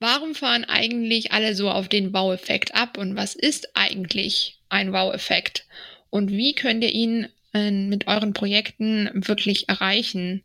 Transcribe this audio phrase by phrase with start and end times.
[0.00, 5.66] Warum fahren eigentlich alle so auf den Wow-Effekt ab und was ist eigentlich ein Wow-Effekt?
[6.10, 10.44] Und wie könnt ihr ihn äh, mit euren Projekten wirklich erreichen?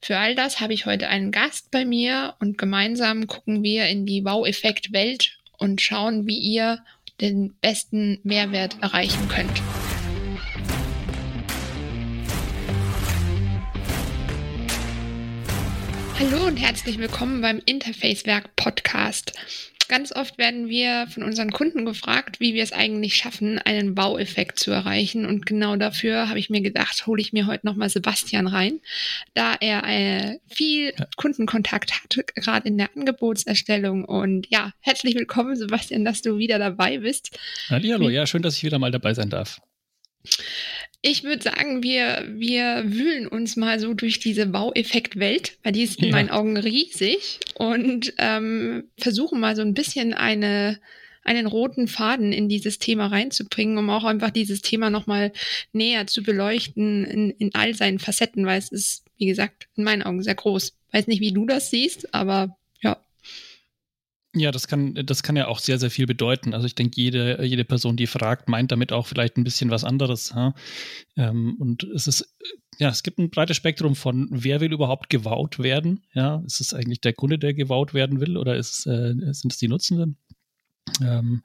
[0.00, 4.06] Für all das habe ich heute einen Gast bei mir und gemeinsam gucken wir in
[4.06, 6.78] die Wow-Effekt-Welt und schauen, wie ihr
[7.20, 9.62] den besten Mehrwert erreichen könnt.
[16.18, 19.32] Hallo und herzlich willkommen beim Interfacewerk Podcast.
[19.88, 24.58] Ganz oft werden wir von unseren Kunden gefragt, wie wir es eigentlich schaffen, einen Baueffekt
[24.58, 25.26] zu erreichen.
[25.26, 28.80] Und genau dafür habe ich mir gedacht, hole ich mir heute nochmal Sebastian rein,
[29.34, 34.04] da er äh, viel Kundenkontakt hat, gerade in der Angebotserstellung.
[34.04, 37.36] Und ja, herzlich willkommen, Sebastian, dass du wieder dabei bist.
[37.68, 39.60] Hallo, ja, schön, dass ich wieder mal dabei sein darf.
[41.04, 45.98] Ich würde sagen, wir, wir wühlen uns mal so durch diese Baueffekt-Welt, weil die ist
[45.98, 46.12] in ja.
[46.12, 50.78] meinen Augen riesig und ähm, versuchen mal so ein bisschen eine,
[51.24, 55.32] einen roten Faden in dieses Thema reinzubringen, um auch einfach dieses Thema nochmal
[55.72, 60.04] näher zu beleuchten in, in all seinen Facetten, weil es ist, wie gesagt, in meinen
[60.04, 60.72] Augen sehr groß.
[60.92, 62.56] Weiß nicht, wie du das siehst, aber
[64.34, 66.54] ja, das kann, das kann ja auch sehr, sehr viel bedeuten.
[66.54, 69.84] Also ich denke, jede, jede Person, die fragt, meint damit auch vielleicht ein bisschen was
[69.84, 70.32] anderes.
[70.34, 70.54] Ja?
[71.16, 72.34] Ähm, und es ist,
[72.78, 76.04] ja, es gibt ein breites Spektrum von, wer will überhaupt gewaut werden?
[76.14, 79.58] Ja, ist es eigentlich der Kunde, der gewaut werden will, oder ist, äh, sind es
[79.58, 80.16] die Nutzenden,
[81.02, 81.42] ähm,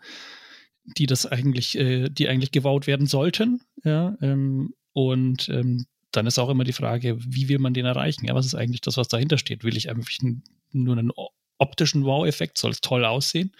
[0.98, 3.62] die das eigentlich, äh, die eigentlich gewaut werden sollten?
[3.84, 8.26] Ja, ähm, und ähm, dann ist auch immer die Frage, wie will man den erreichen?
[8.26, 9.66] Ja, was ist eigentlich das, was dahinter steht?
[9.66, 10.10] Will ich einfach
[10.72, 11.12] nur einen
[11.58, 12.58] optischen Wow-Effekt?
[12.58, 13.54] Soll es toll aussehen?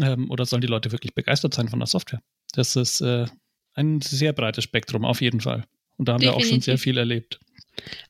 [0.00, 2.22] Ähm, oder sollen die Leute wirklich begeistert sein von der Software?
[2.52, 3.26] Das ist äh,
[3.74, 5.64] ein sehr breites Spektrum, auf jeden Fall.
[5.96, 6.42] Und da haben Definitiv.
[6.42, 7.40] wir auch schon sehr viel erlebt.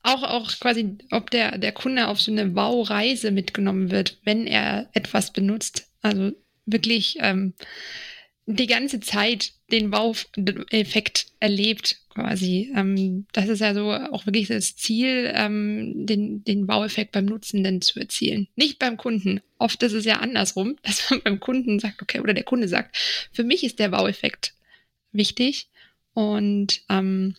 [0.02, 4.88] Auch, auch quasi, ob der, der Kunde auf so eine Wow-Reise mitgenommen wird, wenn er
[4.92, 5.88] etwas benutzt.
[6.02, 6.32] Also
[6.66, 7.54] wirklich ähm,
[8.46, 12.70] die ganze Zeit den Wow-Effekt erlebt, quasi.
[12.76, 17.80] Ähm, das ist ja so auch wirklich das Ziel, ähm, den, den Wow-Effekt beim Nutzenden
[17.80, 18.48] zu erzielen.
[18.56, 19.40] Nicht beim Kunden.
[19.58, 22.96] Oft ist es ja andersrum, dass man beim Kunden sagt, okay, oder der Kunde sagt,
[23.32, 24.54] für mich ist der Wow-Effekt
[25.12, 25.68] wichtig.
[26.12, 27.36] Und ähm,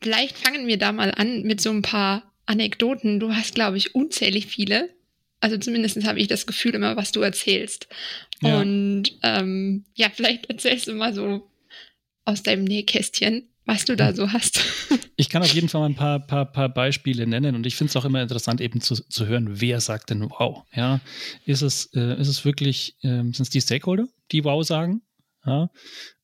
[0.00, 3.20] vielleicht fangen wir da mal an mit so ein paar Anekdoten.
[3.20, 4.90] Du hast, glaube ich, unzählig viele.
[5.40, 7.88] Also zumindest habe ich das Gefühl immer, was du erzählst.
[8.42, 8.60] Ja.
[8.60, 11.49] Und ähm, ja, vielleicht erzählst du mal so
[12.24, 14.60] aus deinem Nähkästchen, was du da so hast.
[15.16, 17.90] Ich kann auf jeden Fall mal ein paar, paar, paar Beispiele nennen und ich finde
[17.90, 20.62] es auch immer interessant, eben zu, zu hören, wer sagt denn wow?
[20.74, 21.02] Ja,
[21.44, 25.02] ist es, äh, ist es wirklich, äh, sind es die Stakeholder, die wow sagen?
[25.44, 25.68] Ja,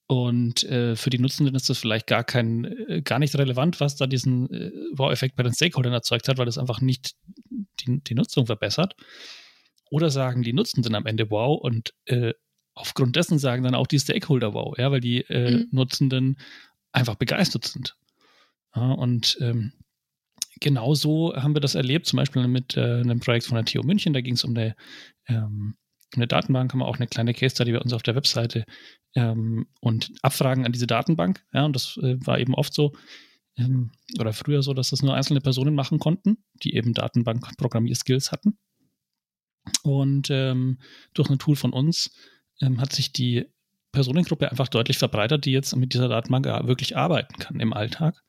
[0.09, 3.97] und äh, für die Nutzenden ist das vielleicht gar kein, äh, gar nicht relevant, was
[3.97, 7.17] da diesen äh, Wow-Effekt bei den Stakeholdern erzeugt hat, weil das einfach nicht
[7.81, 8.95] die, die Nutzung verbessert.
[9.91, 12.33] Oder sagen die Nutzenden am Ende Wow und äh,
[12.77, 15.69] aufgrund dessen sagen dann auch die Stakeholder Wow, ja, weil die äh, mhm.
[15.73, 16.39] Nutzenden
[16.93, 17.97] einfach begeistert sind.
[18.75, 19.73] Ja, und ähm,
[20.61, 23.83] genau so haben wir das erlebt, zum Beispiel mit äh, einem Projekt von der TU
[23.83, 24.77] München, da ging es um eine
[25.27, 25.77] ähm,
[26.15, 28.65] eine Datenbank, haben wir auch eine kleine Case Study bei uns auf der Webseite
[29.15, 31.45] ähm, und Abfragen an diese Datenbank.
[31.53, 32.93] Ja, und das äh, war eben oft so
[33.57, 38.59] ähm, oder früher so, dass das nur einzelne Personen machen konnten, die eben Datenbank-Programmierskills hatten.
[39.83, 40.79] Und ähm,
[41.13, 42.11] durch ein Tool von uns
[42.61, 43.47] ähm, hat sich die
[43.93, 48.23] Personengruppe einfach deutlich verbreitert, die jetzt mit dieser Datenbank wirklich arbeiten kann im Alltag.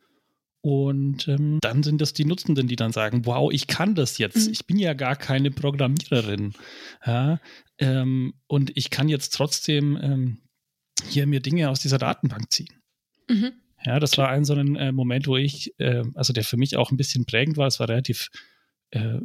[0.61, 4.47] Und ähm, dann sind das die Nutzenden, die dann sagen, wow, ich kann das jetzt.
[4.47, 4.53] Mhm.
[4.53, 6.53] Ich bin ja gar keine Programmiererin.
[7.05, 7.39] Ja,
[7.77, 10.41] ähm, und ich kann jetzt trotzdem ähm,
[11.07, 12.73] hier mir Dinge aus dieser Datenbank ziehen.
[13.29, 13.53] Mhm.
[13.85, 16.75] Ja, das war ein so ein äh, Moment, wo ich, äh, also der für mich
[16.75, 17.67] auch ein bisschen prägend war.
[17.67, 18.29] Es war relativ
[18.91, 19.19] äh,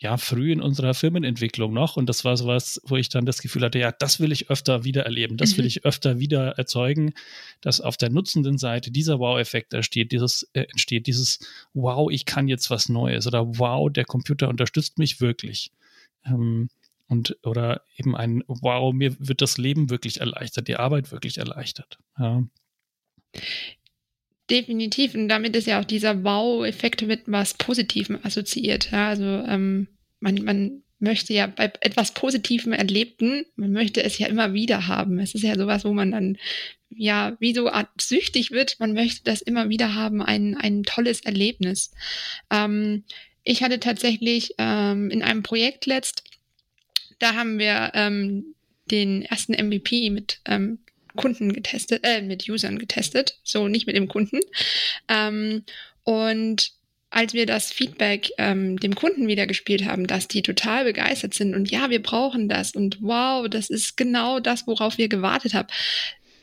[0.00, 1.96] ja, früh in unserer Firmenentwicklung noch.
[1.96, 4.82] Und das war sowas, wo ich dann das Gefühl hatte, ja, das will ich öfter
[4.82, 5.68] wieder erleben, das will mhm.
[5.68, 7.12] ich öfter wieder erzeugen,
[7.60, 11.38] dass auf der nutzenden Seite dieser Wow-Effekt entsteht, dieses, äh, entsteht, dieses
[11.74, 15.70] Wow, ich kann jetzt was Neues oder Wow, der Computer unterstützt mich wirklich.
[16.24, 16.70] Ähm,
[17.06, 21.98] und oder eben ein Wow, mir wird das Leben wirklich erleichtert, die Arbeit wirklich erleichtert.
[22.18, 22.42] Ja.
[24.50, 25.14] Definitiv.
[25.14, 28.90] Und damit ist ja auch dieser Wow-Effekt mit was Positivem assoziiert.
[28.90, 29.86] Ja, also ähm,
[30.18, 35.18] man, man möchte ja bei etwas Positivem Erlebten, man möchte es ja immer wieder haben.
[35.18, 36.36] Es ist ja sowas, wo man dann
[36.90, 38.78] ja wie so Art süchtig wird.
[38.80, 41.92] Man möchte das immer wieder haben, ein, ein tolles Erlebnis.
[42.50, 43.04] Ähm,
[43.44, 46.24] ich hatte tatsächlich ähm, in einem Projekt letzt,
[47.18, 48.54] da haben wir ähm,
[48.90, 50.80] den ersten MVP mit ähm,
[51.16, 54.40] Kunden getestet, äh, mit Usern getestet, so nicht mit dem Kunden.
[55.08, 55.64] Ähm,
[56.04, 56.72] und
[57.10, 61.70] als wir das Feedback ähm, dem Kunden wiedergespielt haben, dass die total begeistert sind und
[61.70, 65.68] ja, wir brauchen das und wow, das ist genau das, worauf wir gewartet haben,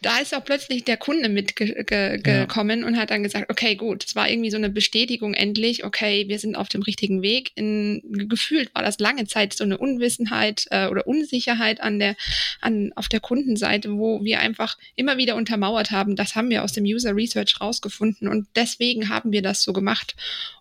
[0.01, 2.87] da ist auch plötzlich der Kunde mitgekommen ja.
[2.87, 6.39] und hat dann gesagt, okay, gut, es war irgendwie so eine Bestätigung endlich, okay, wir
[6.39, 7.51] sind auf dem richtigen Weg.
[7.55, 12.15] In, gefühlt war das lange Zeit so eine Unwissenheit äh, oder Unsicherheit an der,
[12.61, 16.73] an, auf der Kundenseite, wo wir einfach immer wieder untermauert haben, das haben wir aus
[16.73, 20.15] dem User Research rausgefunden und deswegen haben wir das so gemacht.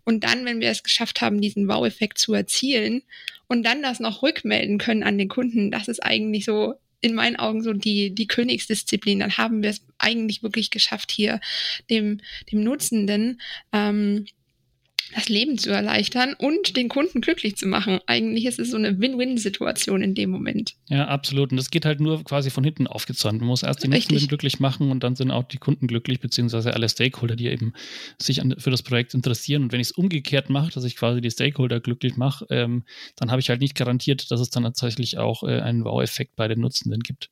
[0.05, 3.03] Und dann, wenn wir es geschafft haben, diesen Wow-Effekt zu erzielen
[3.49, 7.37] und dann das noch rückmelden können an den Kunden, das ist eigentlich so in meinen
[7.37, 9.21] Augen so die, die Königsdisziplin.
[9.21, 11.41] Dann haben wir es eigentlich wirklich geschafft, hier
[11.91, 12.21] dem,
[12.51, 13.41] dem Nutzenden
[13.73, 14.27] ähm,
[15.15, 18.01] das Leben zu erleichtern und den Kunden glücklich zu machen.
[18.07, 20.75] Eigentlich ist es so eine Win-Win-Situation in dem Moment.
[20.89, 21.53] Ja, absolut.
[21.53, 23.41] Und das geht halt nur quasi von hinten aufgezäumt.
[23.41, 26.75] Man muss erst die Nutzenden glücklich machen und dann sind auch die Kunden glücklich, beziehungsweise
[26.75, 27.73] alle Stakeholder, die eben
[28.21, 29.63] sich an, für das Projekt interessieren.
[29.63, 32.85] Und wenn ich es umgekehrt mache, dass ich quasi die Stakeholder glücklich mache, ähm,
[33.17, 36.49] dann habe ich halt nicht garantiert, dass es dann tatsächlich auch äh, einen Wow-Effekt bei
[36.49, 37.31] den Nutzenden gibt.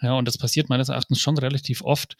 [0.00, 2.16] Ja, und das passiert meines Erachtens schon relativ oft,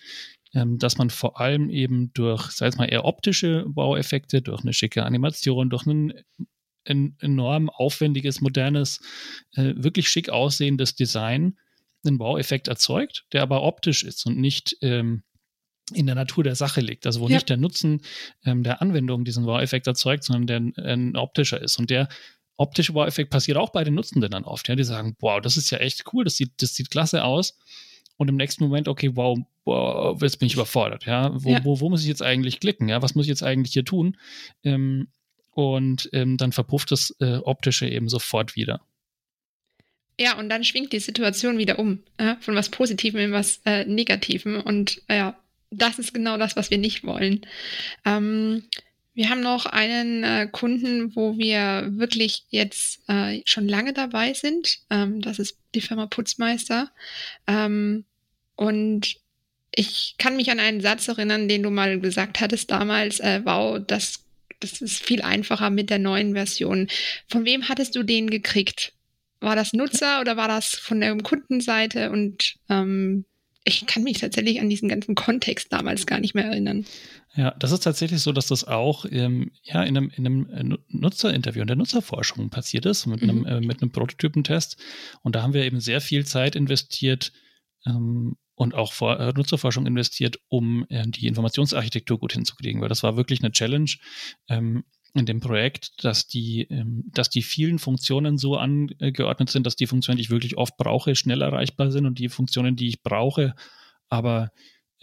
[0.55, 4.73] ähm, dass man vor allem eben durch, sei es mal eher optische Baueffekte, durch eine
[4.73, 6.13] schicke Animation, durch ein,
[6.87, 9.01] ein enorm aufwendiges, modernes,
[9.55, 11.59] äh, wirklich schick aussehendes Design
[12.05, 15.23] einen Baueffekt erzeugt, der aber optisch ist und nicht ähm,
[15.95, 17.07] in der Natur der Sache liegt.
[17.07, 17.37] Also wo ja.
[17.37, 18.03] nicht der Nutzen
[18.45, 21.79] ähm, der Anwendung diesen Wow-Effekt erzeugt, sondern der ein optischer ist.
[21.79, 22.09] Und der
[22.57, 24.69] optische Wow-Effekt passiert auch bei den Nutzenden dann oft.
[24.69, 27.59] Ja, die sagen, wow, das ist ja echt cool, das sieht, das sieht klasse aus.
[28.23, 31.07] Und im nächsten Moment, okay, wow, wow jetzt bin ich überfordert.
[31.07, 31.65] Ja, wo, ja.
[31.65, 32.89] Wo, wo, muss ich jetzt eigentlich klicken?
[32.89, 34.17] Ja, was muss ich jetzt eigentlich hier tun?
[34.63, 35.09] Ähm,
[35.51, 38.81] und ähm, dann verpufft das äh, Optische eben sofort wieder.
[40.21, 43.87] Ja, und dann schwingt die Situation wieder um, äh, von was Positivem in was äh,
[43.87, 44.61] Negativem.
[44.61, 45.37] Und äh, ja,
[45.73, 47.45] das ist genau das, was wir nicht wollen.
[48.05, 48.63] Ähm,
[49.15, 54.79] wir haben noch einen äh, Kunden, wo wir wirklich jetzt äh, schon lange dabei sind.
[54.91, 56.93] Ähm, das ist die Firma Putzmeister.
[57.49, 58.05] Ähm,
[58.63, 59.17] und
[59.75, 63.19] ich kann mich an einen Satz erinnern, den du mal gesagt hattest damals.
[63.21, 64.25] Äh, wow, das,
[64.61, 66.89] das ist viel einfacher mit der neuen Version.
[67.29, 68.93] Von wem hattest du den gekriegt?
[69.41, 72.13] War das Nutzer oder war das von der Kundenseite?
[72.13, 73.25] Und ähm,
[73.65, 76.85] ich kann mich tatsächlich an diesen ganzen Kontext damals gar nicht mehr erinnern.
[77.35, 80.79] Ja, das ist tatsächlich so, dass das auch ähm, ja, in einem, in einem äh,
[80.89, 83.31] Nutzerinterview, in der Nutzerforschung passiert ist, mit, mhm.
[83.31, 84.77] einem, äh, mit einem Prototypentest.
[85.23, 87.33] Und da haben wir eben sehr viel Zeit investiert
[87.87, 93.03] ähm, und auch vor, äh, Nutzerforschung investiert, um äh, die Informationsarchitektur gut hinzukriegen, weil das
[93.03, 93.91] war wirklich eine Challenge.
[94.49, 94.85] Ähm,
[95.15, 99.87] in dem Projekt, dass die, ähm, dass die vielen Funktionen so angeordnet sind, dass die
[99.87, 103.55] Funktionen, die ich wirklich oft brauche, schnell erreichbar sind und die Funktionen, die ich brauche,
[104.09, 104.51] aber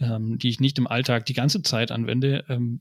[0.00, 2.80] ähm, die ich nicht im Alltag die ganze Zeit anwende, ähm,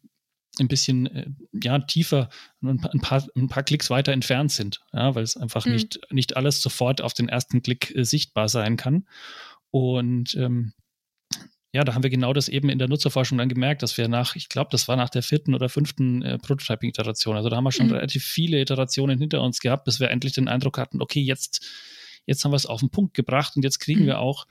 [0.60, 2.30] ein bisschen äh, ja, tiefer,
[2.62, 5.74] ein paar, ein paar Klicks weiter entfernt sind, ja, weil es einfach mhm.
[5.74, 9.06] nicht, nicht alles sofort auf den ersten Klick äh, sichtbar sein kann.
[9.72, 10.74] Und ähm,
[11.72, 14.36] ja, da haben wir genau das eben in der Nutzerforschung dann gemerkt, dass wir nach,
[14.36, 17.72] ich glaube, das war nach der vierten oder fünften äh, Prototyping-Iteration, also da haben wir
[17.72, 17.94] schon mhm.
[17.94, 21.68] relativ viele Iterationen hinter uns gehabt, bis wir endlich den Eindruck hatten, okay, jetzt,
[22.26, 24.08] jetzt haben wir es auf den Punkt gebracht und jetzt kriegen mhm.
[24.08, 24.48] wir auch,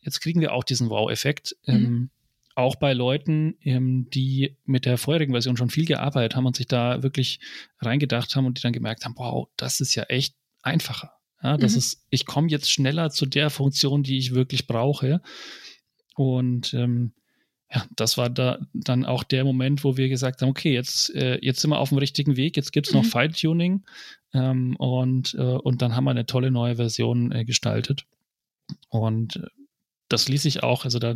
[0.00, 1.56] jetzt kriegen wir auch diesen Wow-Effekt.
[1.66, 1.74] Mhm.
[1.74, 2.10] Ähm,
[2.56, 6.66] auch bei Leuten, ähm, die mit der vorherigen Version schon viel gearbeitet haben und sich
[6.66, 7.38] da wirklich
[7.80, 11.12] reingedacht haben und die dann gemerkt haben, wow, das ist ja echt einfacher.
[11.46, 11.78] Ja, das mhm.
[11.78, 15.20] ist, ich komme jetzt schneller zu der Funktion, die ich wirklich brauche.
[16.16, 17.12] Und ähm,
[17.72, 21.38] ja, das war da dann auch der Moment, wo wir gesagt haben, okay, jetzt, äh,
[21.40, 23.08] jetzt sind wir auf dem richtigen Weg, jetzt gibt es noch mhm.
[23.08, 23.84] Feintuning
[24.34, 28.06] ähm, und, äh, und dann haben wir eine tolle neue Version äh, gestaltet.
[28.88, 29.46] Und äh,
[30.08, 31.14] das ließ sich auch, also da,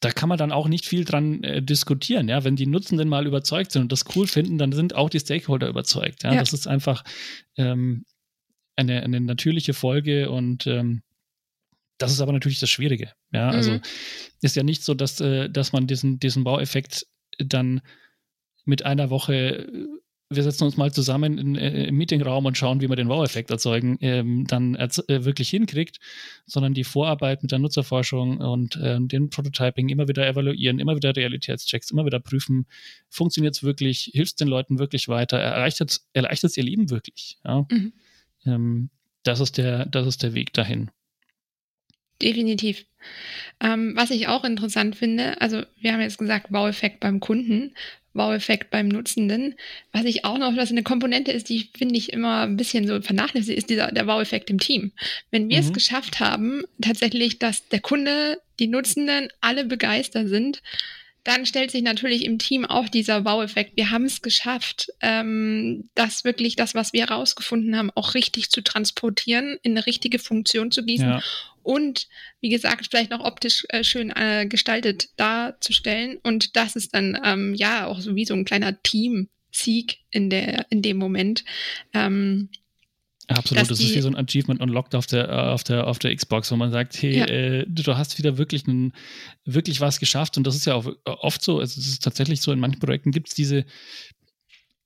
[0.00, 2.42] da kann man dann auch nicht viel dran äh, diskutieren, ja.
[2.42, 5.68] Wenn die Nutzenden mal überzeugt sind und das cool finden, dann sind auch die Stakeholder
[5.68, 6.24] überzeugt.
[6.24, 6.40] Ja, ja.
[6.40, 7.04] das ist einfach
[7.56, 8.04] ähm,
[8.78, 11.02] eine, eine natürliche Folge und ähm,
[11.98, 13.12] das ist aber natürlich das Schwierige.
[13.32, 13.80] Ja, also mhm.
[14.40, 17.06] ist ja nicht so, dass, äh, dass man diesen, diesen Baueffekt
[17.38, 17.80] dann
[18.64, 19.86] mit einer Woche, äh,
[20.30, 23.50] wir setzen uns mal zusammen in, äh, im Meetingraum und schauen, wie wir den Wow-Effekt
[23.50, 25.98] erzeugen, ähm, dann erz äh, wirklich hinkriegt,
[26.46, 31.16] sondern die Vorarbeit mit der Nutzerforschung und äh, dem Prototyping immer wieder evaluieren, immer wieder
[31.16, 32.66] Realitätschecks, immer wieder prüfen,
[33.08, 37.38] funktioniert es wirklich, hilft es den Leuten wirklich weiter, erleichtert es ihr Leben wirklich.
[37.44, 37.66] Ja?
[37.70, 37.92] Mhm.
[38.46, 38.90] Ähm,
[39.22, 40.90] das, ist der, das ist der Weg dahin.
[42.20, 42.84] Definitiv.
[43.60, 47.74] Ähm, was ich auch interessant finde, also wir haben jetzt gesagt, Wow-Effekt beim Kunden,
[48.14, 49.54] Wow-Effekt beim Nutzenden.
[49.92, 53.00] Was ich auch noch, was eine Komponente ist, die finde ich immer ein bisschen so
[53.00, 54.92] vernachlässigt, ist dieser, der Wow-Effekt im Team.
[55.30, 55.64] Wenn wir mhm.
[55.64, 60.62] es geschafft haben, tatsächlich, dass der Kunde, die Nutzenden alle begeistert sind,
[61.28, 63.76] dann stellt sich natürlich im Team auch dieser Wow-Effekt.
[63.76, 68.62] Wir haben es geschafft, ähm, das wirklich das, was wir herausgefunden haben, auch richtig zu
[68.62, 71.22] transportieren, in eine richtige Funktion zu gießen ja.
[71.62, 72.08] und,
[72.40, 76.16] wie gesagt, vielleicht noch optisch äh, schön äh, gestaltet darzustellen.
[76.22, 80.64] Und das ist dann ähm, ja auch so wie so ein kleiner Team-Sieg in, der,
[80.70, 81.44] in dem Moment.
[81.92, 82.48] Ähm,
[83.28, 86.16] Absolut, das ist wie so ein Achievement Unlocked auf der, äh, auf der, auf der
[86.16, 87.26] Xbox, wo man sagt, hey, ja.
[87.26, 88.94] äh, du hast wieder wirklich, einen,
[89.44, 92.40] wirklich was geschafft und das ist ja auch äh, oft so, also es ist tatsächlich
[92.40, 93.66] so, in manchen Projekten gibt es diese,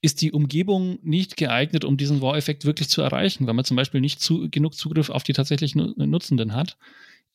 [0.00, 4.00] ist die Umgebung nicht geeignet, um diesen Wow-Effekt wirklich zu erreichen, weil man zum Beispiel
[4.00, 6.76] nicht zu, genug Zugriff auf die tatsächlichen Nutzenden hat,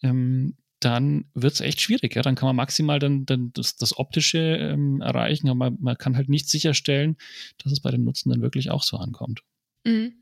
[0.04, 2.16] ähm, dann wird es echt schwierig.
[2.16, 2.22] Ja?
[2.22, 6.18] Dann kann man maximal dann, dann das, das Optische ähm, erreichen, aber man, man, kann
[6.18, 7.16] halt nicht sicherstellen,
[7.60, 9.44] dass es bei den Nutzenden wirklich auch so ankommt.
[9.86, 10.14] Mhm.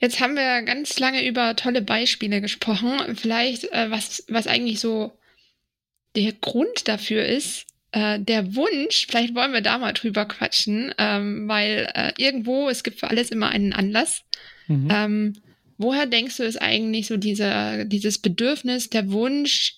[0.00, 3.16] Jetzt haben wir ganz lange über tolle Beispiele gesprochen.
[3.16, 5.12] Vielleicht, äh, was, was eigentlich so
[6.16, 11.48] der Grund dafür ist, äh, der Wunsch, vielleicht wollen wir da mal drüber quatschen, ähm,
[11.48, 14.24] weil äh, irgendwo, es gibt für alles immer einen Anlass.
[14.66, 14.88] Mhm.
[14.90, 15.32] Ähm,
[15.78, 19.76] woher denkst du, ist eigentlich so dieser, dieses Bedürfnis, der Wunsch,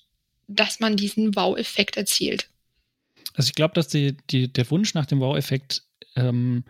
[0.48, 2.48] dass man diesen Wow-Effekt erzielt?
[3.34, 5.82] Also ich glaube, dass die, die, der Wunsch nach dem Wow-Effekt
[6.14, 6.64] ähm,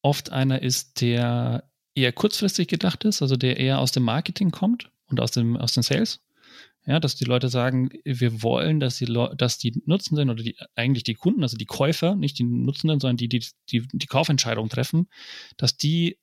[0.00, 4.90] oft einer ist, der eher kurzfristig gedacht ist, also der eher aus dem Marketing kommt
[5.06, 6.20] und aus, dem, aus den Sales.
[6.86, 11.04] Ja, dass die Leute sagen, wir wollen, dass die, dass die Nutzenden oder die, eigentlich
[11.04, 15.08] die Kunden, also die Käufer, nicht die Nutzenden, sondern die, die die, die Kaufentscheidung treffen,
[15.56, 16.18] dass die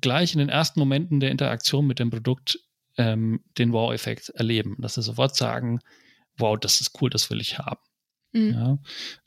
[0.00, 2.58] gleich in den ersten Momenten der Interaktion mit dem Produkt
[2.96, 4.76] ähm, den Wow-Effekt erleben.
[4.80, 5.78] Dass sie sofort sagen,
[6.38, 7.80] wow, das ist cool, das will ich haben.
[8.32, 8.52] Mhm.
[8.52, 8.78] Ja,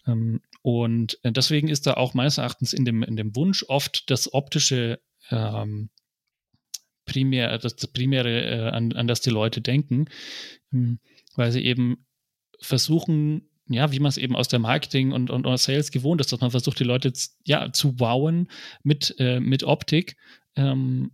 [0.05, 4.33] ähm, und deswegen ist da auch meines Erachtens in dem, in dem Wunsch oft das
[4.33, 5.89] optische ähm,
[7.05, 10.09] primär, das, das Primäre, äh, an, an das die Leute denken,
[10.74, 11.00] ähm,
[11.38, 12.05] weil sie eben
[12.59, 16.33] versuchen, ja, wie man es eben aus der Marketing und, und, und Sales gewohnt ist,
[16.33, 17.13] dass man versucht, die Leute
[17.45, 18.51] ja, zu wowen
[18.83, 20.17] mit, äh, mit Optik.
[20.57, 21.12] Ähm,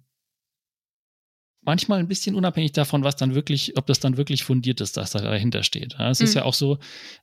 [1.65, 5.11] manchmal ein bisschen unabhängig davon, was dann wirklich, ob das dann wirklich fundiert ist, dass
[5.11, 5.95] da dahinter steht.
[5.97, 6.25] Ja, es mhm.
[6.25, 6.79] ist ja auch so,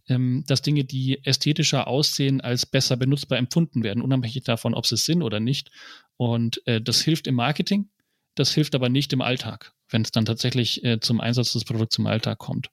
[0.09, 4.94] ähm, dass Dinge, die ästhetischer aussehen, als besser benutzbar empfunden werden, unabhängig davon, ob sie
[4.94, 5.70] es sind oder nicht.
[6.16, 7.88] Und äh, das hilft im Marketing,
[8.35, 11.99] das hilft aber nicht im Alltag, wenn es dann tatsächlich äh, zum Einsatz des Produkts
[11.99, 12.68] im Alltag kommt.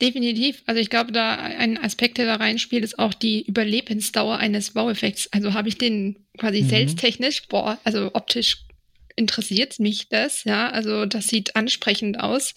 [0.00, 0.62] Definitiv.
[0.66, 5.28] Also ich glaube, da ein Aspekt, der da reinspielt, ist auch die Überlebensdauer eines Wow-Effekts.
[5.32, 6.68] Also habe ich den quasi mhm.
[6.68, 8.66] selbsttechnisch, boah, also optisch
[9.16, 12.54] interessiert mich das, ja, also das sieht ansprechend aus,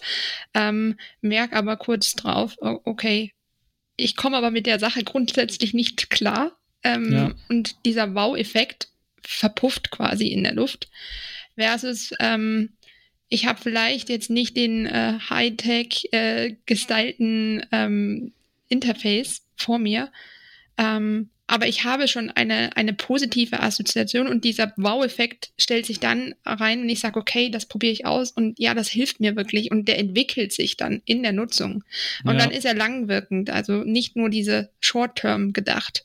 [0.54, 3.32] ähm, merk aber kurz drauf, okay,
[3.96, 7.34] ich komme aber mit der Sache grundsätzlich nicht klar ähm, ja.
[7.48, 8.88] und dieser Wow-Effekt
[9.22, 10.88] verpufft quasi in der Luft.
[11.56, 12.70] Versus, ähm,
[13.28, 18.32] ich habe vielleicht jetzt nicht den äh, Hightech äh, gestylten ähm,
[18.68, 20.12] Interface vor mir,
[20.76, 26.34] ähm, aber ich habe schon eine, eine positive Assoziation und dieser Wow-Effekt stellt sich dann
[26.44, 29.70] rein und ich sage, okay, das probiere ich aus und ja, das hilft mir wirklich
[29.70, 31.84] und der entwickelt sich dann in der Nutzung.
[32.24, 32.38] Und ja.
[32.38, 36.04] dann ist er langwirkend, also nicht nur diese Short-Term gedacht.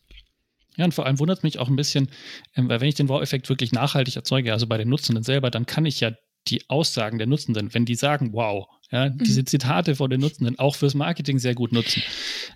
[0.78, 2.10] Ja, und vor allem wundert es mich auch ein bisschen,
[2.56, 5.66] ähm, weil wenn ich den Wow-Effekt wirklich nachhaltig erzeuge, also bei den Nutzenden selber, dann
[5.66, 6.12] kann ich ja
[6.48, 9.18] die Aussagen der Nutzenden, wenn die sagen, wow, ja, mhm.
[9.20, 12.04] diese Zitate vor den Nutzenden auch fürs Marketing sehr gut nutzen.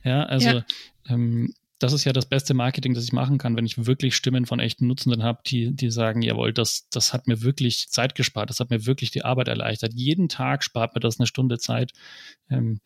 [0.03, 0.65] Ja, also ja.
[1.07, 4.45] Ähm, das ist ja das beste Marketing, das ich machen kann, wenn ich wirklich Stimmen
[4.45, 8.49] von echten Nutzenden habe, die, die sagen, jawohl, das, das hat mir wirklich Zeit gespart,
[8.49, 9.93] das hat mir wirklich die Arbeit erleichtert.
[9.93, 11.91] Jeden Tag spart mir das eine Stunde Zeit.
[12.49, 12.79] Ähm,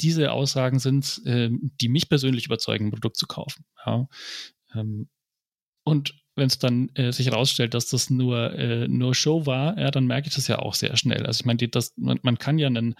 [0.00, 3.64] diese Aussagen sind, ähm, die mich persönlich überzeugen, ein Produkt zu kaufen.
[3.84, 4.06] Ja.
[4.74, 5.08] Ähm,
[5.84, 9.90] und wenn es dann äh, sich herausstellt, dass das nur, äh, nur Show war, ja,
[9.90, 11.26] dann merke ich das ja auch sehr schnell.
[11.26, 12.94] Also ich meine, man, man kann ja einen,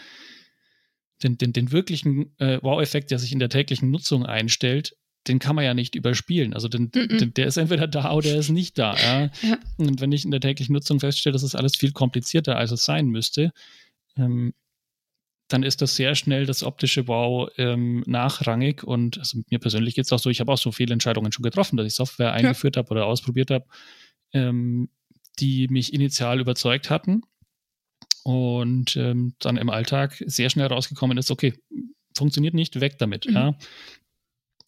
[1.23, 4.97] den, den, den wirklichen äh, Wow-Effekt, der sich in der täglichen Nutzung einstellt,
[5.29, 6.55] den kann man ja nicht überspielen.
[6.55, 6.91] Also den.
[6.91, 8.95] Den, der ist entweder da oder er ist nicht da.
[9.03, 9.31] Ja?
[9.43, 9.59] ja?
[9.77, 12.85] Und wenn ich in der täglichen Nutzung feststelle, dass es alles viel komplizierter, als es
[12.85, 13.53] sein müsste,
[14.17, 14.55] ähm,
[15.49, 18.85] dann ist das sehr schnell das optische Wow ähm, nachrangig.
[18.85, 21.43] Und also mir persönlich geht es auch so, ich habe auch so viele Entscheidungen schon
[21.43, 23.65] getroffen, dass ich Software eingeführt habe oder ausprobiert habe,
[24.33, 24.91] ähm,
[25.39, 27.23] die mich initial überzeugt hatten.
[28.25, 31.55] Und ähm, dann im Alltag sehr schnell rausgekommen ist, okay,
[32.15, 33.27] funktioniert nicht, weg damit.
[33.27, 33.35] Mhm.
[33.35, 33.59] Ja.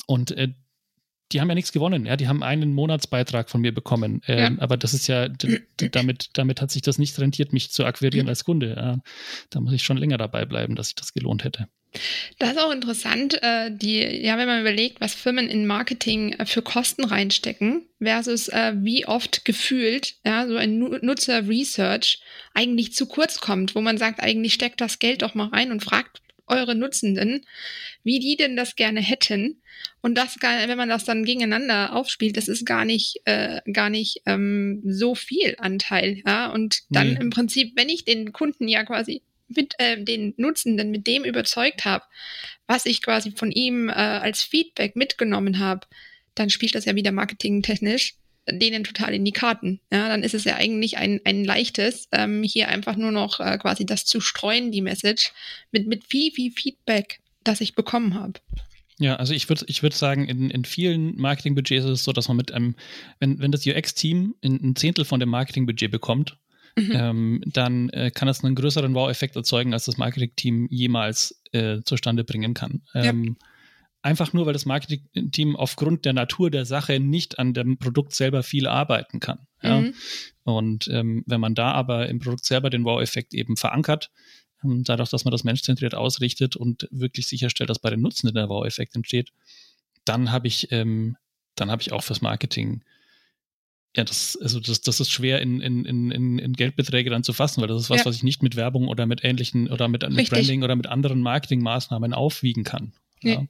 [0.07, 0.49] Und äh,
[1.33, 2.07] die haben ja nichts gewonnen.
[2.07, 4.21] Ja, die haben einen Monatsbeitrag von mir bekommen.
[4.26, 4.62] Ähm, ja.
[4.62, 5.28] Aber das ist ja,
[5.92, 8.75] damit, damit hat sich das nicht rentiert, mich zu akquirieren als Kunde.
[8.76, 8.99] Ja,
[9.50, 11.69] da muss ich schon länger dabei bleiben, dass sich das gelohnt hätte.
[12.38, 16.47] Das ist auch interessant, äh, die, ja, wenn man überlegt, was Firmen in Marketing äh,
[16.47, 22.23] für Kosten reinstecken, versus äh, wie oft gefühlt, ja, so ein Nutzer-Research
[22.54, 25.83] eigentlich zu kurz kommt, wo man sagt, eigentlich steckt das Geld doch mal rein und
[25.83, 27.47] fragt eure Nutzenden,
[28.04, 29.62] wie die denn das gerne hätten.
[30.02, 34.23] Und das, wenn man das dann gegeneinander aufspielt, das ist gar nicht, äh, gar nicht
[34.26, 36.23] ähm, so viel Anteil.
[36.26, 36.52] Ja?
[36.52, 37.19] Und dann nee.
[37.21, 41.85] im Prinzip, wenn ich den Kunden ja quasi mit äh, den Nutzenden mit dem überzeugt
[41.85, 42.04] habe,
[42.66, 45.87] was ich quasi von ihm äh, als Feedback mitgenommen habe,
[46.35, 48.14] dann spielt das ja wieder marketingtechnisch
[48.49, 49.80] denen total in die Karten.
[49.92, 53.59] Ja, dann ist es ja eigentlich ein, ein leichtes, ähm, hier einfach nur noch äh,
[53.59, 55.32] quasi das zu streuen, die Message,
[55.73, 58.35] mit, mit viel, viel Feedback, das ich bekommen habe.
[58.99, 62.28] Ja, also ich würde ich würd sagen, in, in vielen Marketingbudgets ist es so, dass
[62.28, 62.75] man mit einem,
[63.18, 66.37] wenn, wenn das UX-Team ein Zehntel von dem Marketingbudget bekommt,
[66.76, 66.92] mhm.
[66.92, 72.25] ähm, dann äh, kann es einen größeren Wow-Effekt erzeugen, als das Marketing-Team jemals äh, zustande
[72.25, 72.82] bringen kann.
[72.94, 73.47] Ähm, ja
[74.02, 78.42] einfach nur, weil das Marketing-Team aufgrund der Natur der Sache nicht an dem Produkt selber
[78.42, 79.47] viel arbeiten kann.
[79.62, 79.80] Ja?
[79.80, 79.95] Mhm.
[80.45, 84.11] Und ähm, wenn man da aber im Produkt selber den Wow-Effekt eben verankert,
[84.64, 88.49] ähm, dadurch, dass man das menschzentriert ausrichtet und wirklich sicherstellt, dass bei den Nutzenden der
[88.49, 89.30] Wow-Effekt entsteht,
[90.04, 91.16] dann habe ich, ähm,
[91.54, 92.83] dann habe ich auch fürs Marketing
[93.97, 97.61] ja, das, also das, das ist schwer in, in, in, in Geldbeträge dann zu fassen,
[97.61, 98.04] weil das ist was, ja.
[98.04, 101.21] was ich nicht mit Werbung oder mit ähnlichen oder mit, mit Branding oder mit anderen
[101.23, 102.92] Marketingmaßnahmen aufwiegen kann.
[103.23, 103.49] Nee.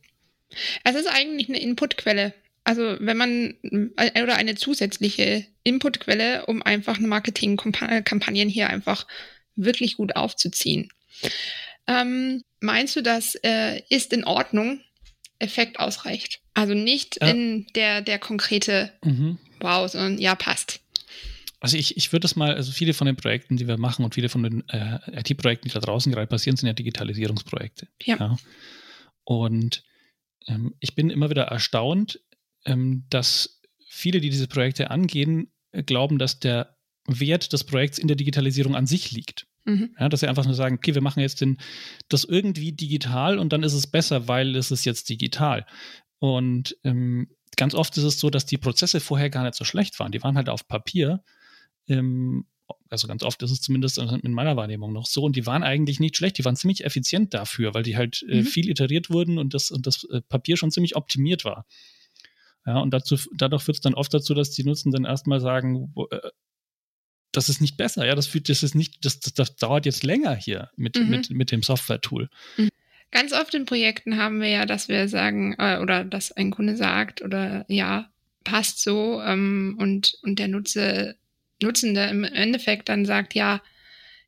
[0.85, 2.35] Es ist eigentlich eine Inputquelle.
[2.65, 3.55] Also wenn man
[3.97, 9.07] äh, oder eine zusätzliche Inputquelle, um einfach eine Marketingkampagnen hier einfach
[9.57, 10.91] wirklich gut aufzuziehen.
[11.87, 14.81] Ähm, meinst du, dass äh, ist in Ordnung
[15.39, 16.41] Effekt ausreicht?
[16.55, 17.29] Also nicht ja.
[17.29, 19.39] in der, der konkrete mhm.
[19.61, 20.81] Wow, sondern ja, passt.
[21.61, 24.15] Also ich, ich würde es mal, also viele von den Projekten, die wir machen und
[24.15, 27.87] viele von den äh, IT-Projekten, die da draußen gerade passieren, sind ja Digitalisierungsprojekte.
[28.03, 28.17] Ja.
[28.17, 28.37] ja.
[29.25, 29.85] Und
[30.47, 32.21] ähm, ich bin immer wieder erstaunt,
[32.65, 38.09] ähm, dass viele, die diese Projekte angehen, äh, glauben, dass der Wert des Projekts in
[38.09, 39.47] der Digitalisierung an sich liegt.
[39.65, 39.95] Mhm.
[39.99, 41.59] Ja, dass sie einfach nur sagen, okay, wir machen jetzt den,
[42.09, 45.67] das irgendwie digital und dann ist es besser, weil es ist jetzt digital.
[46.19, 49.99] Und ähm, ganz oft ist es so, dass die Prozesse vorher gar nicht so schlecht
[49.99, 50.13] waren.
[50.13, 51.23] Die waren halt auf Papier
[51.89, 52.47] ähm,
[52.89, 55.23] also ganz oft ist es zumindest in meiner Wahrnehmung noch so.
[55.23, 58.37] Und die waren eigentlich nicht schlecht, die waren ziemlich effizient dafür, weil die halt äh,
[58.37, 58.47] mhm.
[58.47, 61.67] viel iteriert wurden und das, und das äh, Papier schon ziemlich optimiert war.
[62.67, 66.07] Ja, und dazu, dadurch führt es dann oft dazu, dass die Nutzenden erstmal sagen, wo,
[66.11, 66.31] äh,
[67.33, 70.03] das ist nicht besser, ja, das fühlt, das ist nicht, das, das, das dauert jetzt
[70.03, 71.09] länger hier mit, mhm.
[71.09, 72.29] mit, mit dem Software-Tool.
[72.57, 72.69] Mhm.
[73.13, 77.23] Ganz oft in Projekten haben wir ja, dass wir sagen, oder dass ein Kunde sagt,
[77.23, 78.09] oder ja,
[78.45, 81.15] passt so, ähm, und, und der Nutzer
[81.63, 83.63] Nutzende im Endeffekt dann sagt, ja,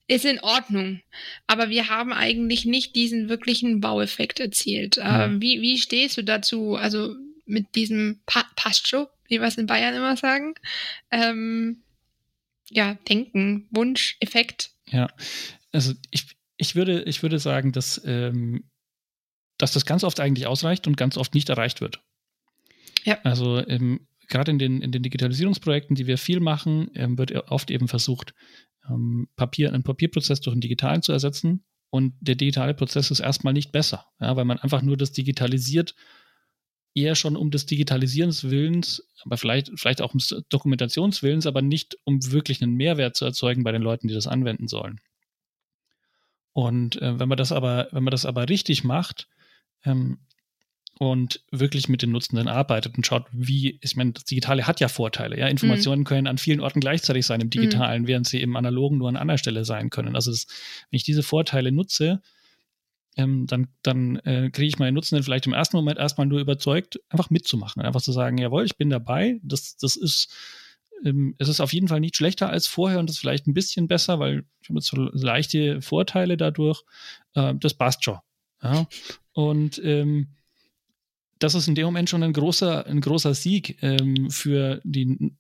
[0.09, 1.01] ist in Ordnung,
[1.47, 4.97] aber wir haben eigentlich nicht diesen wirklichen Baueffekt erzielt.
[4.97, 5.27] Ja.
[5.27, 6.77] Äh, wie, wie stehst du dazu?
[6.77, 7.14] Also
[7.47, 10.55] mit diesem pa passt schon, wie wir es in Bayern immer sagen.
[11.11, 11.83] Ähm,
[12.68, 14.71] ja, Denken, Wunsch, Effekt.
[14.90, 15.09] Ja,
[15.73, 18.64] also ich, ich, würde, ich würde sagen, dass, ähm,
[19.59, 22.01] dass das ganz oft eigentlich ausreicht und ganz oft nicht erreicht wird.
[23.05, 23.18] Ja.
[23.23, 27.71] Also ähm, gerade in den, in den Digitalisierungsprojekten, die wir viel machen, ähm, wird oft
[27.71, 28.35] eben versucht,
[28.88, 31.64] ähm, Papier, einen Papierprozess durch einen digitalen zu ersetzen.
[31.90, 35.95] Und der digitale Prozess ist erstmal nicht besser, ja, weil man einfach nur das digitalisiert,
[36.95, 41.99] eher schon um des Digitalisierens Willens, aber vielleicht, vielleicht auch um des Dokumentationswillens, aber nicht
[42.05, 45.01] um wirklich einen Mehrwert zu erzeugen bei den Leuten, die das anwenden sollen.
[46.53, 49.29] Und äh, wenn man das aber, wenn man das aber richtig macht,
[49.85, 50.18] ähm,
[50.98, 54.88] und wirklich mit den Nutzenden arbeitet und schaut, wie, ich meine, das Digitale hat ja
[54.88, 55.38] Vorteile.
[55.38, 56.07] Ja, Informationen mhm.
[56.07, 57.50] können an vielen Orten gleichzeitig sein im mhm.
[57.50, 58.07] Digitalen, mhm.
[58.07, 60.14] während sie im Analogen nur an einer Stelle sein können.
[60.14, 60.46] Also das,
[60.90, 62.20] wenn ich diese Vorteile nutze,
[63.16, 67.00] ähm, dann, dann äh, kriege ich meine Nutzenden vielleicht im ersten Moment erstmal nur überzeugt,
[67.09, 67.83] einfach mitzumachen.
[67.83, 69.40] Einfach zu sagen, jawohl, ich bin dabei.
[69.42, 70.35] Das, das ist,
[71.05, 73.55] ähm, es ist auf jeden Fall nicht schlechter als vorher und das ist vielleicht ein
[73.55, 76.83] bisschen besser, weil ich habe jetzt so leichte Vorteile dadurch.
[77.35, 78.18] Äh, das passt schon.
[78.62, 78.87] Ja?
[79.33, 80.28] Und ähm,
[81.42, 85.35] das ist in dem Moment schon ein großer, ein großer Sieg ähm, für, die,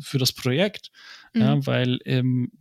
[0.00, 0.90] für das Projekt,
[1.32, 1.40] mhm.
[1.40, 2.52] ja, weil ähm,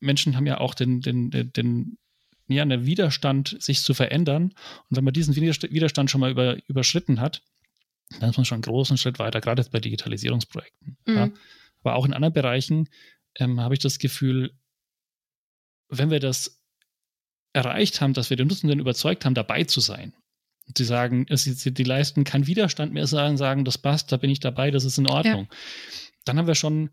[0.00, 1.98] Menschen haben ja auch den, den, den, den
[2.48, 4.54] ja, einen Widerstand, sich zu verändern.
[4.88, 7.42] Und wenn man diesen Widerstand schon mal über, überschritten hat,
[8.20, 10.96] dann ist man schon einen großen Schritt weiter, gerade jetzt bei Digitalisierungsprojekten.
[11.06, 11.14] Mhm.
[11.14, 11.30] Ja.
[11.82, 12.88] Aber auch in anderen Bereichen
[13.36, 14.52] ähm, habe ich das Gefühl,
[15.88, 16.60] wenn wir das
[17.52, 20.12] erreicht haben, dass wir den Nutzenden überzeugt haben, dabei zu sein,
[20.74, 24.40] Sie sagen, sie, die leisten keinen Widerstand mehr, sagen, sagen, das passt, da bin ich
[24.40, 25.48] dabei, das ist in Ordnung.
[25.50, 25.56] Ja.
[26.24, 26.90] Dann haben wir schon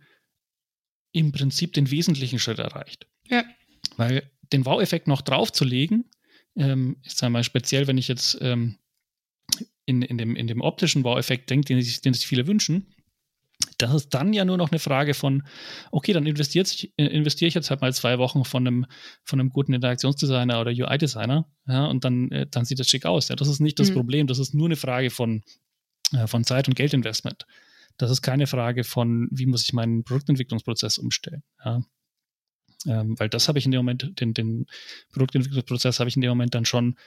[1.11, 3.07] im Prinzip den wesentlichen Schritt erreicht.
[3.27, 3.43] Ja.
[3.97, 6.05] Weil den Wow-Effekt noch draufzulegen,
[6.55, 8.77] ähm, ich sage mal speziell, wenn ich jetzt ähm,
[9.85, 12.93] in, in, dem, in dem optischen Wow-Effekt denke, den, den sich viele wünschen,
[13.77, 15.43] Das ist dann ja nur noch eine Frage von,
[15.91, 16.65] okay, dann investiere
[16.97, 18.85] investier ich jetzt halt mal zwei Wochen von einem,
[19.23, 23.29] von einem guten Interaktionsdesigner oder UI-Designer, ja, und dann, äh, dann sieht das schick aus.
[23.29, 23.35] Ja.
[23.35, 23.95] Das ist nicht das mhm.
[23.95, 25.43] Problem, das ist nur eine Frage von,
[26.13, 27.45] äh, von Zeit- und Geldinvestment.
[27.97, 31.43] Das ist keine Frage von, wie muss ich meinen Produktentwicklungsprozess umstellen.
[31.63, 31.81] Ja.
[32.85, 34.65] Ähm, weil das habe ich in dem Moment, den, den
[35.13, 36.97] Produktentwicklungsprozess habe ich in dem Moment dann schon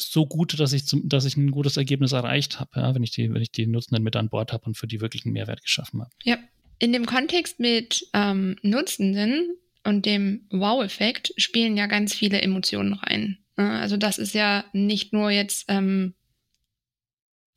[0.00, 3.10] so gut, dass ich, zum, dass ich ein gutes Ergebnis erreicht habe, ja, wenn ich
[3.10, 5.62] die, wenn ich die Nutzenden mit an Bord habe und für die wirklich einen Mehrwert
[5.62, 6.10] geschaffen habe.
[6.24, 6.38] Ja,
[6.78, 13.38] in dem Kontext mit ähm, Nutzenden und dem Wow-Effekt spielen ja ganz viele Emotionen rein.
[13.56, 13.70] Ne?
[13.78, 16.14] Also das ist ja nicht nur jetzt ähm,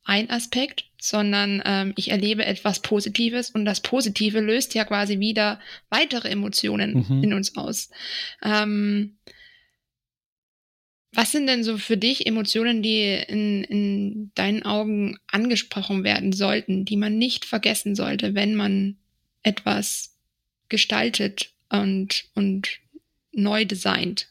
[0.04, 5.60] ein Aspekt, sondern ähm, ich erlebe etwas Positives und das Positive löst ja quasi wieder
[5.88, 7.24] weitere Emotionen mhm.
[7.24, 7.90] in uns aus.
[8.42, 9.16] Ähm,
[11.16, 16.84] was sind denn so für dich Emotionen, die in, in deinen Augen angesprochen werden sollten,
[16.84, 18.96] die man nicht vergessen sollte, wenn man
[19.42, 20.16] etwas
[20.68, 22.78] gestaltet und, und
[23.32, 24.28] neu designt?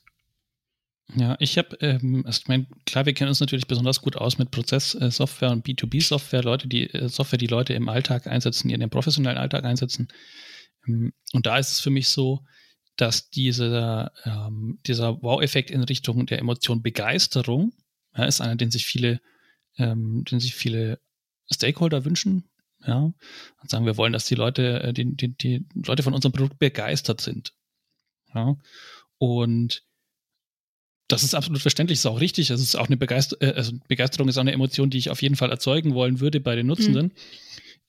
[1.15, 4.38] Ja, ich habe, ähm, also ich meine, klar, wir kennen uns natürlich besonders gut aus
[4.38, 8.89] mit Prozesssoftware und B2B-Software, Leute, die äh, Software, die Leute im Alltag einsetzen, in ihren
[8.89, 10.08] professionellen Alltag einsetzen.
[10.88, 12.43] Ähm, und da ist es für mich so,
[12.95, 17.73] dass diese, ähm, dieser Wow-Effekt in Richtung der Emotion Begeisterung
[18.15, 19.19] ja, ist einer, den sich viele,
[19.77, 20.99] ähm, den sich viele
[21.51, 22.45] Stakeholder wünschen.
[22.86, 26.34] Ja, und sagen, wir wollen, dass die Leute, äh, die, die, die Leute von unserem
[26.34, 27.53] Produkt begeistert sind.
[28.34, 28.58] Ja,
[29.17, 29.84] und
[31.08, 32.49] das ist absolut verständlich, ist auch richtig.
[32.49, 35.21] Es ist auch eine Begeister äh, also Begeisterung ist auch eine Emotion, die ich auf
[35.21, 37.08] jeden Fall erzeugen wollen würde bei den Nutzenden.
[37.08, 37.12] Mhm.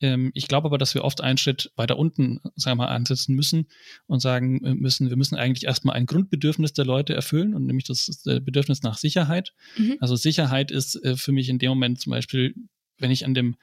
[0.00, 3.34] Ähm, ich glaube aber, dass wir oft einen Schritt weiter unten, sagen wir mal, ansetzen
[3.34, 3.66] müssen
[4.06, 8.22] und sagen müssen, wir müssen eigentlich erstmal ein Grundbedürfnis der Leute erfüllen und nämlich das
[8.24, 9.52] Bedürfnis nach Sicherheit.
[9.76, 9.96] Mhm.
[10.00, 12.54] Also Sicherheit ist äh, für mich in dem Moment zum Beispiel,
[12.98, 13.56] wenn ich an dem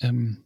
[0.00, 0.44] ähm,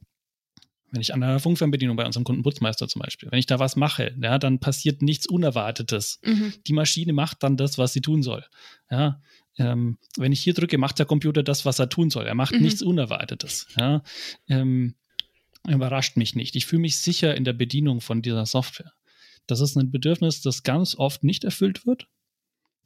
[0.93, 3.77] wenn ich an der Funkfernbedienung bei unserem Kunden Putzmeister zum Beispiel, wenn ich da was
[3.77, 6.21] mache, ja, dann passiert nichts Unerwartetes.
[6.23, 6.53] Mhm.
[6.67, 8.45] Die Maschine macht dann das, was sie tun soll.
[8.91, 9.23] Ja,
[9.57, 12.27] ähm, wenn ich hier drücke, macht der Computer das, was er tun soll.
[12.27, 12.61] Er macht mhm.
[12.61, 13.69] nichts Unerwartetes.
[13.79, 14.03] Ja,
[14.49, 14.95] ähm,
[15.69, 16.57] überrascht mich nicht.
[16.57, 18.93] Ich fühle mich sicher in der Bedienung von dieser Software.
[19.47, 22.09] Das ist ein Bedürfnis, das ganz oft nicht erfüllt wird.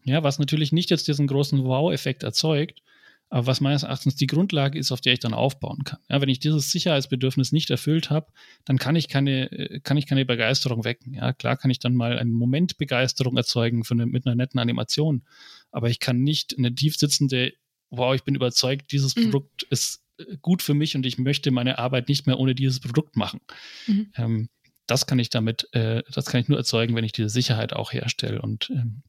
[0.04, 2.82] Ja, was natürlich nicht jetzt diesen großen Wow-Effekt erzeugt,
[3.28, 5.98] aber was meines Erachtens die Grundlage ist, auf der ich dann aufbauen kann.
[6.08, 8.30] Ja, wenn ich dieses Sicherheitsbedürfnis nicht erfüllt habe,
[8.64, 11.12] dann kann ich keine, äh, kann ich keine Begeisterung wecken.
[11.14, 15.24] Ja, klar kann ich dann mal einen Moment Begeisterung erzeugen eine, mit einer netten Animation,
[15.72, 17.52] aber ich kann nicht eine tief sitzende,
[17.90, 19.24] wow, ich bin überzeugt, dieses mhm.
[19.24, 20.05] Produkt ist
[20.40, 23.40] gut für mich und ich möchte meine Arbeit nicht mehr ohne dieses Produkt machen.
[23.86, 24.12] Mhm.
[24.16, 24.48] Ähm,
[24.86, 27.92] das kann ich damit, äh, das kann ich nur erzeugen, wenn ich diese Sicherheit auch
[27.92, 29.02] herstelle und ähm,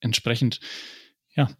[0.00, 0.60] entsprechend,
[1.34, 1.50] ja,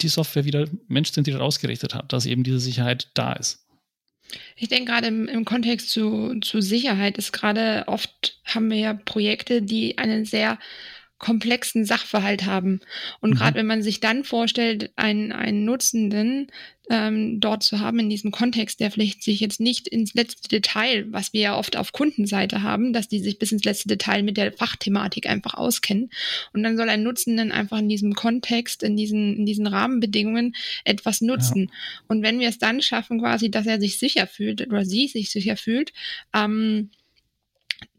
[0.00, 3.66] die Software wieder menschzentriert ausgerichtet hat, dass eben diese Sicherheit da ist.
[4.56, 8.94] Ich denke gerade im, im Kontext zu, zu Sicherheit ist gerade oft haben wir ja
[8.94, 10.58] Projekte, die einen sehr
[11.22, 12.80] komplexen Sachverhalt haben.
[13.20, 13.34] Und mhm.
[13.36, 16.48] gerade wenn man sich dann vorstellt, einen, einen Nutzenden
[16.90, 21.06] ähm, dort zu haben in diesem Kontext, der vielleicht sich jetzt nicht ins letzte Detail,
[21.10, 24.36] was wir ja oft auf Kundenseite haben, dass die sich bis ins letzte Detail mit
[24.36, 26.10] der Fachthematik einfach auskennen.
[26.52, 31.20] Und dann soll ein Nutzenden einfach in diesem Kontext, in diesen, in diesen Rahmenbedingungen etwas
[31.20, 31.70] nutzen.
[31.70, 32.04] Ja.
[32.08, 35.30] Und wenn wir es dann schaffen, quasi, dass er sich sicher fühlt oder sie sich
[35.30, 35.92] sicher fühlt,
[36.34, 36.90] ähm,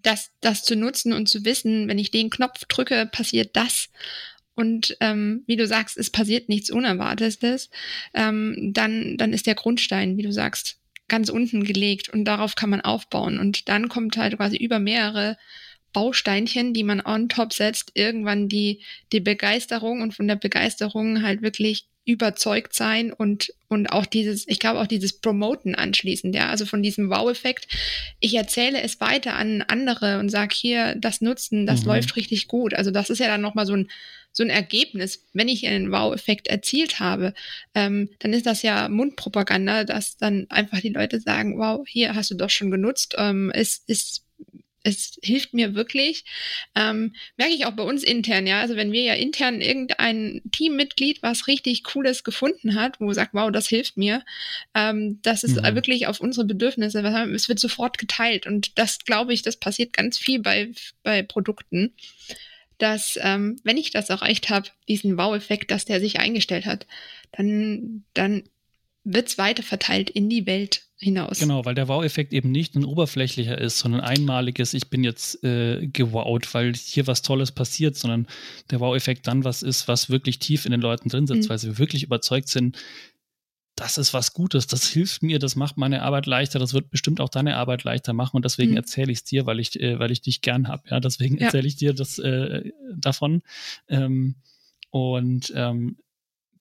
[0.02, 3.90] das, das zu nutzen und zu wissen, wenn ich den Knopf drücke, passiert das.
[4.56, 7.70] Und ähm, wie du sagst, es passiert nichts Unerwartetes,
[8.14, 12.70] ähm, dann, dann ist der Grundstein, wie du sagst, ganz unten gelegt und darauf kann
[12.70, 13.40] man aufbauen.
[13.40, 15.38] Und dann kommt halt quasi über mehrere
[15.92, 21.42] Bausteinchen, die man on top setzt, irgendwann die, die Begeisterung und von der Begeisterung halt
[21.42, 26.66] wirklich überzeugt sein und, und auch dieses, ich glaube auch dieses Promoten anschließend, ja, also
[26.66, 27.68] von diesem Wow-Effekt.
[28.20, 31.88] Ich erzähle es weiter an andere und sage hier, das Nutzen, das mhm.
[31.88, 32.74] läuft richtig gut.
[32.74, 33.90] Also das ist ja dann nochmal so ein,
[34.34, 35.26] so ein Ergebnis.
[35.32, 37.34] Wenn ich einen Wow-Effekt erzielt habe,
[37.74, 42.32] ähm, dann ist das ja Mundpropaganda, dass dann einfach die Leute sagen, wow, hier hast
[42.32, 44.23] du doch schon genutzt, ähm, es ist
[44.84, 46.26] es hilft mir wirklich.
[46.76, 48.60] Ähm, merke ich auch bei uns intern, ja.
[48.60, 53.52] Also wenn wir ja intern irgendein Teammitglied was richtig Cooles gefunden hat, wo sagt, wow,
[53.52, 54.24] das hilft mir,
[54.76, 55.76] ähm, das ist mhm.
[55.76, 57.00] wirklich auf unsere Bedürfnisse,
[57.34, 58.46] es wird sofort geteilt.
[58.46, 61.94] Und das glaube ich, das passiert ganz viel bei, bei Produkten,
[62.78, 66.86] dass ähm, wenn ich das erreicht habe, diesen Wow-Effekt, dass der sich eingestellt hat,
[67.32, 68.44] dann, dann
[69.06, 71.40] wird es weiter verteilt in die Welt hinaus.
[71.40, 75.88] Genau, weil der Wow-Effekt eben nicht ein oberflächlicher ist, sondern einmaliges, ich bin jetzt äh,
[75.88, 78.28] gewowt, weil hier was Tolles passiert, sondern
[78.72, 81.50] der Wow-Effekt dann was ist, was wirklich tief in den Leuten drin sitzt, mhm.
[81.50, 82.78] weil sie wirklich überzeugt sind,
[83.76, 87.20] das ist was Gutes, das hilft mir, das macht meine Arbeit leichter, das wird bestimmt
[87.20, 88.78] auch deine Arbeit leichter machen und deswegen mhm.
[88.78, 90.84] erzähle ich es dir, weil ich, äh, weil ich dich gern habe.
[90.90, 91.46] Ja, deswegen ja.
[91.46, 93.42] erzähle ich dir das äh, davon.
[93.88, 94.36] Ähm,
[94.92, 95.98] und ähm,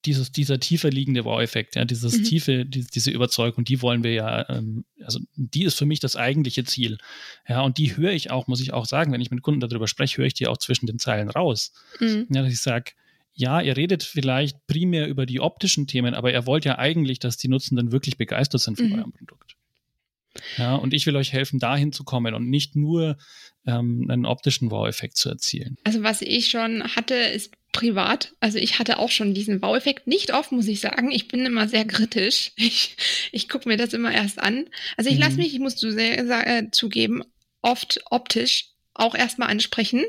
[0.04, 2.24] dieses, dieser tiefer liegende Wow-Effekt, ja, dieses mhm.
[2.24, 6.16] tiefe, die, diese Überzeugung, die wollen wir ja, ähm, also die ist für mich das
[6.16, 6.98] eigentliche Ziel.
[7.48, 9.88] Ja, und die höre ich auch, muss ich auch sagen, wenn ich mit Kunden darüber
[9.88, 11.72] spreche, höre ich die auch zwischen den Zeilen raus.
[12.00, 12.26] Mhm.
[12.30, 12.92] Ja, dass ich sage,
[13.34, 17.36] ja, ihr redet vielleicht primär über die optischen Themen, aber ihr wollt ja eigentlich, dass
[17.36, 18.98] die Nutzenden wirklich begeistert sind von mhm.
[18.98, 19.51] eurem Produkt.
[20.56, 23.16] Ja, und ich will euch helfen, dahin zu kommen und nicht nur
[23.66, 25.76] ähm, einen optischen Wow-Effekt zu erzielen.
[25.84, 28.34] Also was ich schon hatte, ist privat.
[28.40, 30.06] Also ich hatte auch schon diesen Wow-Effekt.
[30.06, 31.10] Nicht oft, muss ich sagen.
[31.10, 32.52] Ich bin immer sehr kritisch.
[32.62, 32.96] Ich,
[33.32, 34.66] ich gucke mir das immer erst an.
[34.96, 35.22] Also ich mhm.
[35.22, 37.22] lasse mich, ich muss zu sehr, äh, zugeben,
[37.60, 40.04] oft optisch auch erstmal ansprechen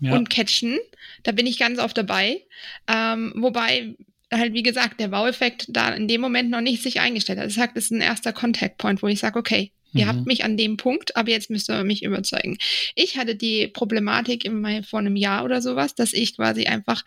[0.00, 0.14] ja.
[0.14, 0.78] und catchen.
[1.24, 2.42] Da bin ich ganz oft dabei.
[2.86, 3.96] Ähm, wobei
[4.32, 7.46] halt, wie gesagt, der Wow-Effekt da in dem Moment noch nicht sich eingestellt hat.
[7.46, 10.08] Das sagt, das ist ein erster Contact Point, wo ich sage, okay, Ihr mhm.
[10.08, 12.58] habt mich an dem Punkt, aber jetzt müsst ihr mich überzeugen.
[12.94, 17.04] Ich hatte die Problematik im, vor einem Jahr oder sowas, dass ich quasi einfach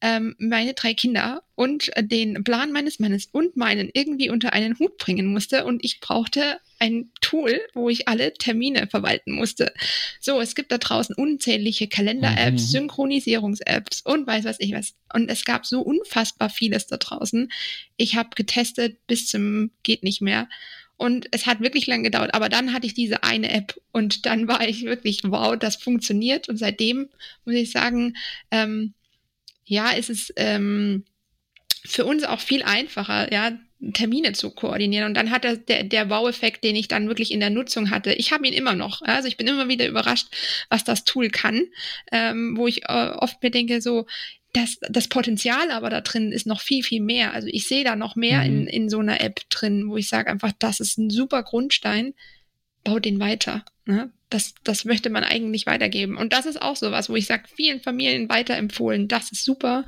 [0.00, 4.98] ähm, meine drei Kinder und den Plan meines Mannes und meinen irgendwie unter einen Hut
[4.98, 9.72] bringen musste und ich brauchte ein Tool, wo ich alle Termine verwalten musste.
[10.20, 12.88] So, es gibt da draußen unzählige Kalender-Apps, mhm.
[12.88, 14.94] Synchronisierungs-Apps und weiß was ich was.
[15.12, 17.50] Und es gab so unfassbar vieles da draußen.
[17.96, 20.48] Ich habe getestet bis zum geht nicht mehr
[20.96, 22.34] und es hat wirklich lange gedauert.
[22.34, 26.48] Aber dann hatte ich diese eine App und dann war ich wirklich, wow, das funktioniert.
[26.48, 27.08] Und seitdem
[27.44, 28.16] muss ich sagen,
[28.50, 28.94] ähm,
[29.64, 31.04] ja, ist es ähm,
[31.84, 33.58] für uns auch viel einfacher, ja,
[33.92, 35.08] Termine zu koordinieren.
[35.08, 38.14] Und dann hat er der, der Wow-Effekt, den ich dann wirklich in der Nutzung hatte,
[38.14, 39.02] ich habe ihn immer noch.
[39.02, 40.28] Also ich bin immer wieder überrascht,
[40.70, 41.66] was das Tool kann,
[42.10, 44.06] ähm, wo ich äh, oft mir denke, so,
[44.54, 47.34] das, das Potenzial aber da drin ist noch viel, viel mehr.
[47.34, 48.46] Also ich sehe da noch mehr mhm.
[48.46, 52.14] in, in so einer App drin, wo ich sage einfach, das ist ein super Grundstein,
[52.84, 53.64] baut den weiter.
[53.84, 54.10] Ne?
[54.30, 56.16] Das, das möchte man eigentlich weitergeben.
[56.16, 59.84] Und das ist auch so was, wo ich sage, vielen Familien weiterempfohlen, das ist super.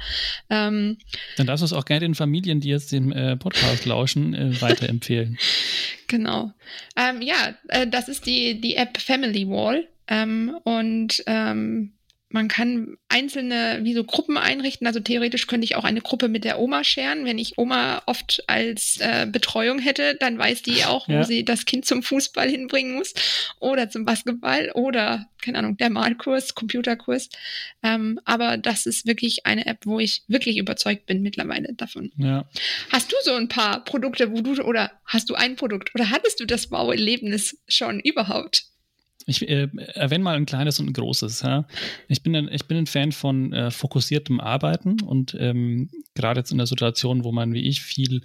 [0.50, 0.98] Ähm,
[1.36, 4.60] Dann darfst du es auch gerne den Familien, die jetzt den äh, Podcast lauschen, äh,
[4.60, 5.38] weiterempfehlen.
[6.08, 6.52] genau.
[6.96, 9.86] Ähm, ja, äh, das ist die, die App Family Wall.
[10.08, 11.92] Ähm, und ähm,
[12.28, 14.86] man kann einzelne wie so Gruppen einrichten.
[14.86, 17.24] Also theoretisch könnte ich auch eine Gruppe mit der Oma scheren.
[17.24, 21.20] Wenn ich Oma oft als äh, Betreuung hätte, dann weiß die auch, ja.
[21.20, 23.14] wo sie das Kind zum Fußball hinbringen muss
[23.60, 27.28] oder zum Basketball oder, keine Ahnung, der Malkurs, Computerkurs.
[27.84, 32.10] Ähm, aber das ist wirklich eine App, wo ich wirklich überzeugt bin mittlerweile davon.
[32.16, 32.44] Ja.
[32.90, 36.40] Hast du so ein paar Produkte, wo du, oder hast du ein Produkt oder hattest
[36.40, 38.64] du das Wow-Erlebnis schon überhaupt?
[39.26, 41.42] Ich äh, erwähne mal ein kleines und ein großes.
[41.42, 41.66] Ja?
[42.08, 46.52] Ich, bin ein, ich bin ein Fan von äh, fokussiertem Arbeiten und ähm, gerade jetzt
[46.52, 48.22] in der Situation, wo man wie ich viel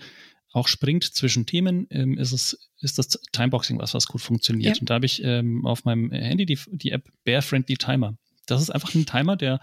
[0.54, 4.78] auch springt zwischen Themen, ähm, ist es ist das Timeboxing was, was gut funktioniert.
[4.78, 4.82] Ja.
[4.82, 8.18] Und da habe ich ähm, auf meinem Handy die, die App Bear Friendly Timer.
[8.48, 9.60] Das ist einfach ein Timer, der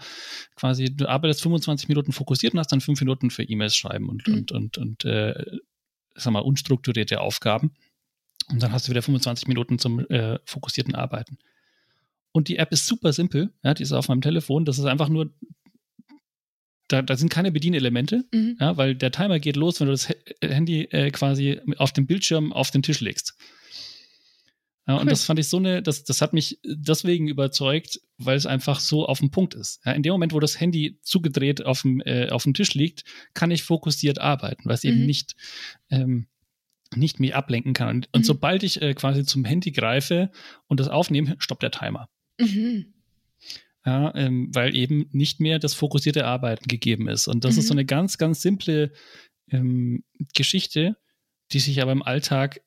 [0.55, 4.27] quasi, du arbeitest 25 Minuten fokussiert und hast dann fünf Minuten für E-Mails schreiben und,
[4.27, 4.33] mhm.
[4.33, 5.57] und, und, und äh,
[6.15, 7.71] sag mal, unstrukturierte Aufgaben.
[8.51, 11.37] Und dann hast du wieder 25 Minuten zum äh, fokussierten Arbeiten.
[12.31, 13.51] Und die App ist super simpel.
[13.63, 14.65] Ja, die ist auf meinem Telefon.
[14.65, 15.31] Das ist einfach nur,
[16.87, 18.57] da, da sind keine Bedienelemente, mhm.
[18.59, 20.09] ja, weil der Timer geht los, wenn du das
[20.41, 23.35] Handy äh, quasi auf dem Bildschirm auf den Tisch legst.
[24.87, 25.01] Ja, cool.
[25.01, 28.79] Und das fand ich so eine, das, das hat mich deswegen überzeugt, weil es einfach
[28.79, 29.81] so auf dem Punkt ist.
[29.85, 33.03] Ja, in dem Moment, wo das Handy zugedreht auf dem, äh, auf dem Tisch liegt,
[33.35, 34.89] kann ich fokussiert arbeiten, weil es mhm.
[34.89, 35.35] eben nicht
[35.91, 36.27] ähm,
[36.95, 37.97] nicht mich ablenken kann.
[37.97, 38.25] Und, und mhm.
[38.25, 40.31] sobald ich äh, quasi zum Handy greife
[40.67, 42.09] und das aufnehme, stoppt der Timer.
[42.39, 42.93] Mhm.
[43.85, 47.27] Ja, ähm, weil eben nicht mehr das fokussierte Arbeiten gegeben ist.
[47.27, 47.59] Und das mhm.
[47.59, 47.79] ist so mhm.
[47.79, 48.91] eine ganz, ganz simple
[49.49, 50.97] ähm, Geschichte,
[51.51, 52.61] die sich aber im Alltag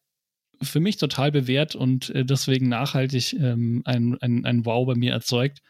[0.62, 5.12] für mich total bewährt und äh, deswegen nachhaltig ähm, ein, ein, ein Wow bei mir
[5.12, 5.62] erzeugt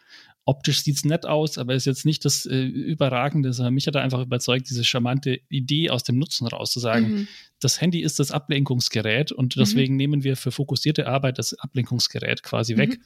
[0.44, 3.94] optisch sieht es nett aus, aber ist jetzt nicht das äh, Überragende, sondern mich hat
[3.94, 7.28] er einfach überzeugt, diese charmante Idee aus dem Nutzen raus zu sagen, mhm.
[7.60, 9.60] das Handy ist das Ablenkungsgerät und mhm.
[9.60, 9.98] deswegen mhm.
[9.98, 12.78] nehmen wir für fokussierte Arbeit das Ablenkungsgerät quasi mhm.
[12.78, 13.00] weg.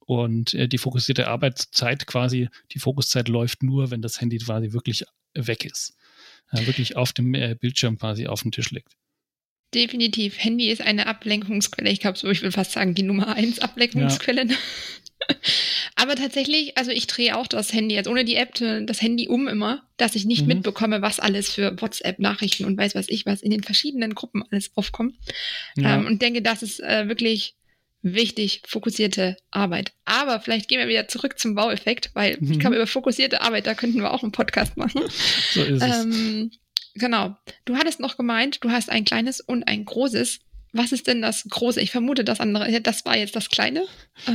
[0.00, 5.04] Und äh, die fokussierte Arbeitszeit quasi, die Fokuszeit läuft nur, wenn das Handy quasi wirklich
[5.34, 5.94] weg ist.
[6.50, 8.96] Äh, wirklich auf dem äh, Bildschirm quasi auf dem Tisch liegt.
[9.74, 10.42] Definitiv.
[10.42, 11.90] Handy ist eine Ablenkungsquelle.
[11.90, 14.46] Ich glaube, so, ich will fast sagen, die Nummer eins Ablenkungsquelle.
[14.46, 14.56] Ja.
[15.96, 19.48] Aber tatsächlich, also ich drehe auch das Handy, jetzt ohne die App, das Handy um
[19.48, 20.48] immer, dass ich nicht mhm.
[20.48, 24.70] mitbekomme, was alles für WhatsApp-Nachrichten und weiß was ich was in den verschiedenen Gruppen alles
[24.74, 25.16] aufkommt.
[25.76, 25.96] Ja.
[25.96, 27.56] Ähm, und denke, das ist äh, wirklich
[28.02, 29.92] wichtig, fokussierte Arbeit.
[30.04, 32.52] Aber vielleicht gehen wir wieder zurück zum Baueffekt, weil mhm.
[32.52, 35.02] ich glaube, über fokussierte Arbeit, da könnten wir auch einen Podcast machen.
[35.52, 36.04] So ist es.
[36.04, 36.50] Ähm,
[36.94, 37.36] genau.
[37.64, 40.40] Du hattest noch gemeint, du hast ein kleines und ein großes.
[40.72, 41.80] Was ist denn das große?
[41.80, 43.84] Ich vermute, das andere, das war jetzt das kleine.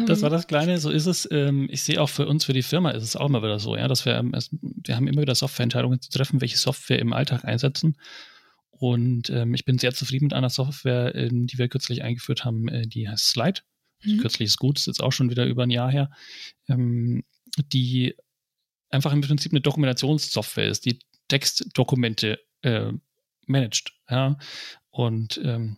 [0.07, 1.27] Das war ähm, das kleine, so ist es.
[1.31, 3.75] Ähm, ich sehe auch für uns, für die Firma ist es auch immer wieder so,
[3.75, 7.45] ja, dass wir, ähm, wir haben immer wieder Softwareentscheidungen zu treffen, welche Software im Alltag
[7.45, 7.97] einsetzen.
[8.71, 13.07] Und ich bin sehr zufrieden mit einer Software, die wir kürzlich eingeführt haben, äh, die
[13.07, 13.61] heißt Slide.
[14.03, 14.17] Mhm.
[14.17, 16.11] Kürzlich ist gut, ist jetzt auch schon wieder über ein Jahr her.
[16.67, 18.15] Die
[18.89, 22.91] einfach im Prinzip eine Dokumentationssoftware ist, die Textdokumente äh,
[23.47, 23.93] managt.
[24.09, 24.37] Ja?
[24.89, 25.77] Und ähm,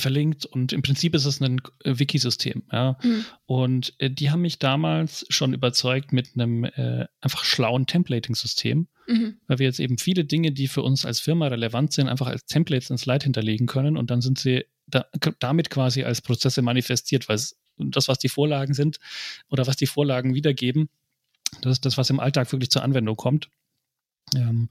[0.00, 2.62] verlinkt und im Prinzip ist es ein äh, Wikisystem.
[2.72, 2.98] Ja?
[3.02, 3.24] Mhm.
[3.46, 9.36] Und äh, die haben mich damals schon überzeugt mit einem äh, einfach schlauen Templating-System, mhm.
[9.46, 12.44] weil wir jetzt eben viele Dinge, die für uns als Firma relevant sind, einfach als
[12.46, 15.06] Templates ins Slide hinterlegen können und dann sind sie da,
[15.38, 17.38] damit quasi als Prozesse manifestiert, weil
[17.76, 18.98] das, was die Vorlagen sind
[19.50, 20.88] oder was die Vorlagen wiedergeben,
[21.62, 23.48] das ist das, was im Alltag wirklich zur Anwendung kommt.
[24.34, 24.68] Ähm,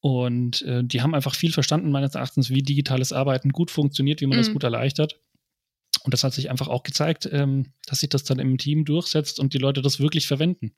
[0.00, 4.26] und äh, die haben einfach viel verstanden, meines Erachtens, wie digitales Arbeiten gut funktioniert, wie
[4.26, 4.42] man mhm.
[4.42, 5.20] das gut erleichtert.
[6.04, 9.40] Und das hat sich einfach auch gezeigt, ähm, dass sich das dann im Team durchsetzt
[9.40, 10.72] und die Leute das wirklich verwenden.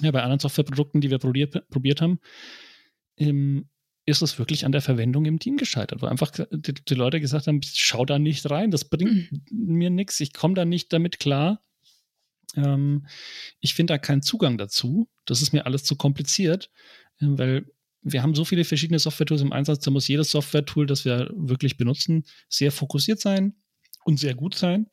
[0.00, 2.20] Ja, bei anderen Softwareprodukten, die wir probiert, probiert haben,
[3.18, 3.68] ähm,
[4.06, 7.46] ist es wirklich an der Verwendung im Team gescheitert, wo einfach die, die Leute gesagt
[7.46, 9.42] haben, schau da nicht rein, das bringt mhm.
[9.50, 11.62] mir nichts, ich komme da nicht damit klar.
[12.56, 13.06] Ähm,
[13.60, 15.08] ich finde da keinen Zugang dazu.
[15.26, 16.70] Das ist mir alles zu kompliziert,
[17.20, 17.66] äh, weil
[18.02, 21.76] wir haben so viele verschiedene Software-Tools im Einsatz, da muss jedes Software-Tool, das wir wirklich
[21.76, 23.54] benutzen, sehr fokussiert sein
[24.04, 24.86] und sehr gut sein.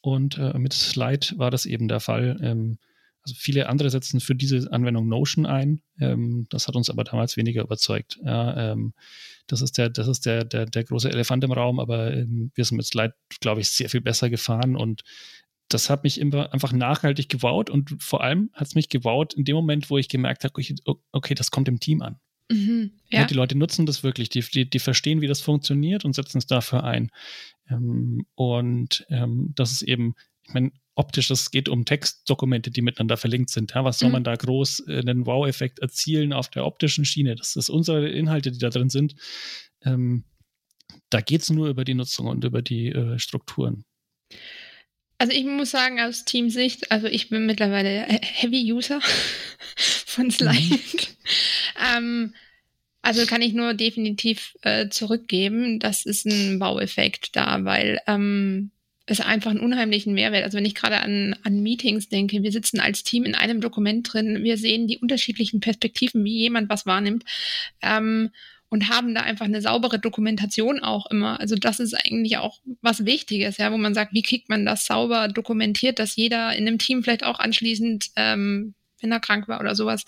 [0.00, 2.38] Und äh, mit Slide war das eben der Fall.
[2.42, 2.78] Ähm,
[3.24, 5.80] also viele andere setzen für diese Anwendung Notion ein.
[6.00, 8.18] Ähm, das hat uns aber damals weniger überzeugt.
[8.24, 8.94] Ja, ähm,
[9.46, 12.64] das ist der, das ist der, der, der große Elefant im Raum, aber ähm, wir
[12.64, 15.02] sind mit Slide, glaube ich, sehr viel besser gefahren und
[15.68, 19.44] das hat mich immer einfach nachhaltig gebaut und vor allem hat es mich gebaut in
[19.44, 20.60] dem Moment, wo ich gemerkt habe,
[21.12, 22.18] okay, das kommt im Team an.
[22.52, 23.20] Mhm, ja.
[23.20, 23.26] ja.
[23.26, 26.46] die Leute nutzen das wirklich, die, die, die, verstehen, wie das funktioniert und setzen es
[26.46, 27.10] dafür ein.
[27.68, 33.16] Ähm, und ähm, das ist eben, ich meine, optisch, es geht um Textdokumente, die miteinander
[33.16, 33.72] verlinkt sind.
[33.74, 34.14] Ja, was soll mhm.
[34.14, 37.34] man da groß äh, einen Wow-Effekt erzielen auf der optischen Schiene?
[37.34, 39.14] Das ist unsere Inhalte, die da drin sind.
[39.82, 40.24] Ähm,
[41.10, 43.84] da geht es nur über die Nutzung und über die äh, Strukturen.
[45.22, 49.00] Also ich muss sagen, aus Teamsicht, also ich bin mittlerweile Heavy User
[49.76, 50.74] von Slide.
[50.74, 51.96] Mhm.
[51.96, 52.34] ähm,
[53.02, 55.78] also kann ich nur definitiv äh, zurückgeben.
[55.78, 58.72] Das ist ein Baueffekt da, weil ähm,
[59.06, 60.42] es einfach einen unheimlichen Mehrwert.
[60.42, 64.12] Also wenn ich gerade an, an Meetings denke, wir sitzen als Team in einem Dokument
[64.12, 67.22] drin, wir sehen die unterschiedlichen Perspektiven, wie jemand was wahrnimmt.
[67.80, 68.30] Ähm,
[68.72, 71.38] und haben da einfach eine saubere Dokumentation auch immer.
[71.38, 74.86] Also das ist eigentlich auch was Wichtiges, ja, wo man sagt, wie kriegt man das
[74.86, 79.60] sauber dokumentiert, dass jeder in einem Team vielleicht auch anschließend, ähm, wenn er krank war
[79.60, 80.06] oder sowas,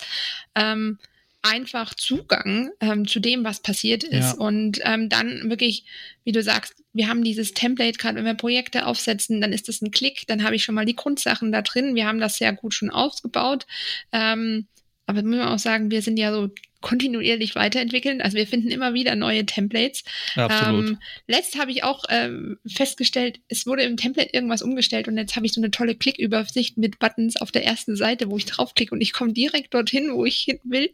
[0.55, 0.97] ähm,
[1.43, 4.33] einfach Zugang ähm, zu dem, was passiert ist.
[4.33, 4.39] Ja.
[4.39, 5.85] Und ähm, dann wirklich,
[6.23, 9.83] wie du sagst, wir haben dieses Template, gerade wenn wir Projekte aufsetzen, dann ist das
[9.83, 11.93] ein Klick, dann habe ich schon mal die Grundsachen da drin.
[11.93, 13.67] Wir haben das sehr gut schon ausgebaut.
[14.11, 14.65] Ähm,
[15.05, 16.49] aber muss man auch sagen, wir sind ja so
[16.85, 18.21] kontinuierlich weiterentwickeln.
[18.21, 20.03] Also wir finden immer wieder neue Templates.
[20.35, 20.89] Absolut.
[20.89, 25.35] Ähm, letzt habe ich auch ähm, festgestellt, es wurde im Template irgendwas umgestellt und jetzt
[25.35, 28.93] habe ich so eine tolle Klickübersicht mit Buttons auf der ersten Seite, wo ich draufklicke
[28.93, 30.91] und ich komme direkt dorthin, wo ich hin will.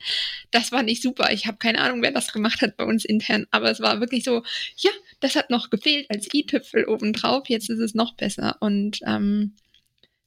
[0.49, 1.29] Das war nicht super.
[1.33, 4.23] Ich habe keine Ahnung, wer das gemacht hat bei uns intern, aber es war wirklich
[4.23, 4.43] so,
[4.77, 7.49] ja, das hat noch gefehlt als i-Tüpfel obendrauf.
[7.49, 9.55] Jetzt ist es noch besser und ähm,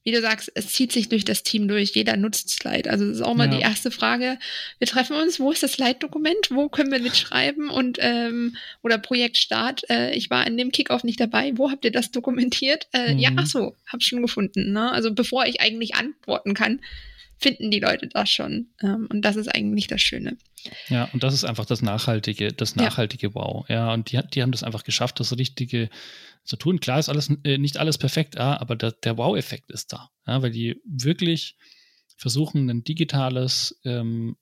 [0.05, 1.95] wie du sagst, es zieht sich durch das Team durch.
[1.95, 2.91] Jeder nutzt Slide.
[2.91, 3.57] Also das ist auch mal ja.
[3.57, 4.39] die erste Frage.
[4.79, 5.41] Wir treffen uns.
[5.41, 6.51] Wo ist das Slide-Dokument?
[6.51, 7.71] Wo können wir mitschreiben?
[7.71, 9.89] Und ähm, oder Projektstart.
[9.89, 11.53] Äh, ich war in dem Kickoff nicht dabei.
[11.57, 12.87] Wo habt ihr das dokumentiert?
[12.93, 13.19] Äh, mhm.
[13.19, 14.73] Ja, ach so, hab schon gefunden.
[14.73, 14.93] Ne?
[14.93, 16.81] Also bevor ich eigentlich antworten kann,
[17.39, 18.67] finden die Leute das schon.
[18.83, 20.37] Ähm, und das ist eigentlich das Schöne.
[20.89, 23.35] Ja, und das ist einfach das nachhaltige, das nachhaltige ja.
[23.35, 23.69] Wow.
[23.69, 25.89] Ja, und die, die haben das einfach geschafft, das richtige
[26.45, 26.81] zu tun.
[26.81, 30.43] Klar ist alles äh, nicht alles perfekt, ja, aber der, der Wow-Effekt ist da, ja,
[30.43, 31.57] weil die wirklich
[32.17, 34.37] versuchen, ein digitales, ähm,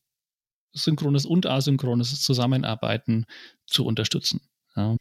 [0.73, 3.27] synchrones und asynchrones Zusammenarbeiten
[3.67, 4.41] zu unterstützen.
[4.77, 4.97] Ja.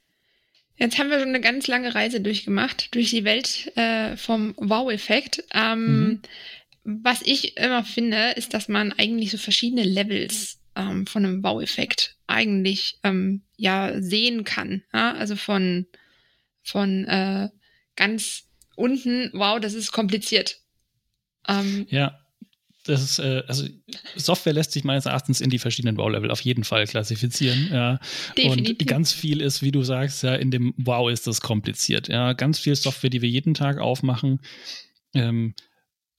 [0.78, 5.44] Jetzt haben wir schon eine ganz lange Reise durchgemacht, durch die Welt äh, vom Wow-Effekt.
[5.54, 6.22] Ähm, mhm.
[6.84, 12.16] Was ich immer finde, ist, dass man eigentlich so verschiedene Levels ähm, von einem Wow-Effekt
[12.28, 14.84] eigentlich ähm, ja sehen kann.
[14.92, 15.14] Ja?
[15.14, 15.86] Also von
[16.64, 17.50] von äh,
[17.96, 18.44] ganz
[18.76, 20.60] unten, wow, das ist kompliziert.
[21.48, 22.18] Ähm, ja,
[22.86, 23.68] das ist, äh, also
[24.16, 27.70] Software lässt sich meines Erachtens in die verschiedenen Wow-Level auf jeden Fall klassifizieren.
[27.72, 28.00] Ja.
[28.38, 28.80] Definitiv.
[28.80, 32.08] Und ganz viel ist, wie du sagst, ja, in dem Wow ist das kompliziert.
[32.08, 34.40] Ja, ganz viel Software, die wir jeden Tag aufmachen,
[35.14, 35.54] ähm,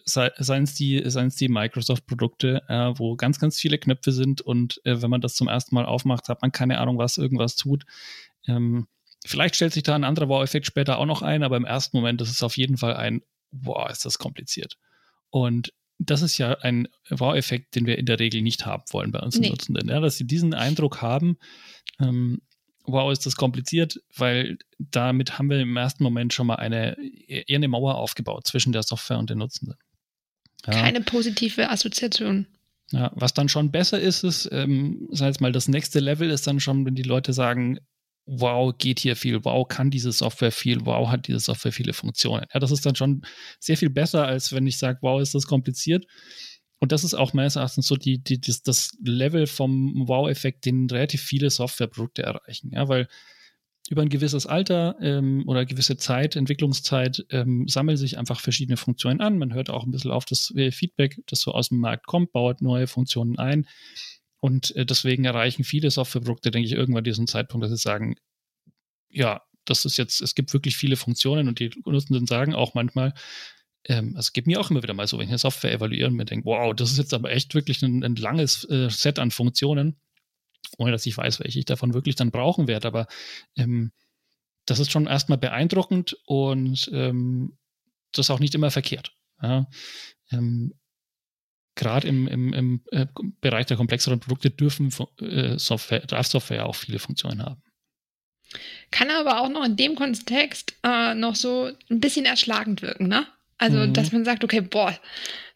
[0.04, 5.10] seien es die, die Microsoft-Produkte, äh, wo ganz, ganz viele Knöpfe sind und äh, wenn
[5.10, 7.84] man das zum ersten Mal aufmacht, hat man keine Ahnung, was irgendwas tut.
[8.46, 8.86] Ähm,
[9.24, 12.20] vielleicht stellt sich da ein anderer Wow-Effekt später auch noch ein, aber im ersten Moment
[12.20, 14.78] ist es auf jeden Fall ein, wow, ist das kompliziert.
[15.30, 19.20] Und das ist ja ein Wow-Effekt, den wir in der Regel nicht haben wollen bei
[19.20, 19.50] unseren nee.
[19.50, 19.88] Nutzenden.
[19.88, 21.38] Ja, dass sie diesen Eindruck haben,
[22.00, 22.42] ähm,
[22.84, 26.96] wow, ist das kompliziert, weil damit haben wir im ersten Moment schon mal eine,
[27.28, 29.76] eher eine Mauer aufgebaut zwischen der Software und den Nutzenden.
[30.66, 30.72] Ja.
[30.72, 32.46] Keine positive Assoziation.
[32.90, 36.46] Ja, was dann schon besser ist, ist, ähm, sag jetzt mal, das nächste Level ist
[36.46, 37.78] dann schon, wenn die Leute sagen,
[38.26, 42.46] wow, geht hier viel, wow, kann diese Software viel, wow, hat diese Software viele Funktionen.
[42.52, 43.22] Ja, das ist dann schon
[43.58, 46.06] sehr viel besser, als wenn ich sage, wow, ist das kompliziert.
[46.78, 50.88] Und das ist auch meines Erachtens so die, die, das, das Level vom Wow-Effekt, den
[50.90, 52.70] relativ viele Softwareprodukte erreichen.
[52.72, 53.08] Ja, weil
[53.88, 59.20] über ein gewisses Alter ähm, oder gewisse Zeit, Entwicklungszeit, ähm, sammeln sich einfach verschiedene Funktionen
[59.20, 59.38] an.
[59.38, 62.32] Man hört auch ein bisschen auf das äh, Feedback, das so aus dem Markt kommt,
[62.32, 63.66] baut neue Funktionen ein.
[64.42, 68.16] Und äh, deswegen erreichen viele Softwareprodukte, denke ich, irgendwann diesen Zeitpunkt, dass sie sagen,
[69.08, 73.14] ja, das ist jetzt, es gibt wirklich viele Funktionen und die Nutzenden sagen auch manchmal,
[73.84, 76.08] ähm, also es gibt mir auch immer wieder mal so, wenn ich eine Software evaluiere
[76.08, 79.18] und mir denke, wow, das ist jetzt aber echt wirklich ein, ein langes äh, Set
[79.18, 79.96] an Funktionen
[80.78, 82.88] ohne dass ich weiß, welche ich davon wirklich dann brauchen werde.
[82.88, 83.06] Aber
[83.56, 83.92] ähm,
[84.66, 87.56] das ist schon erstmal beeindruckend und ähm,
[88.12, 89.14] das ist auch nicht immer verkehrt.
[89.42, 89.66] Ja?
[90.30, 90.74] Ähm,
[91.74, 93.06] Gerade im, im, im äh,
[93.40, 97.62] Bereich der komplexeren Produkte dürfen äh, Software, darf Software auch viele Funktionen haben.
[98.90, 103.26] Kann aber auch noch in dem Kontext äh, noch so ein bisschen erschlagend wirken, ne?
[103.56, 103.94] Also, mhm.
[103.94, 104.98] dass man sagt, okay, boah,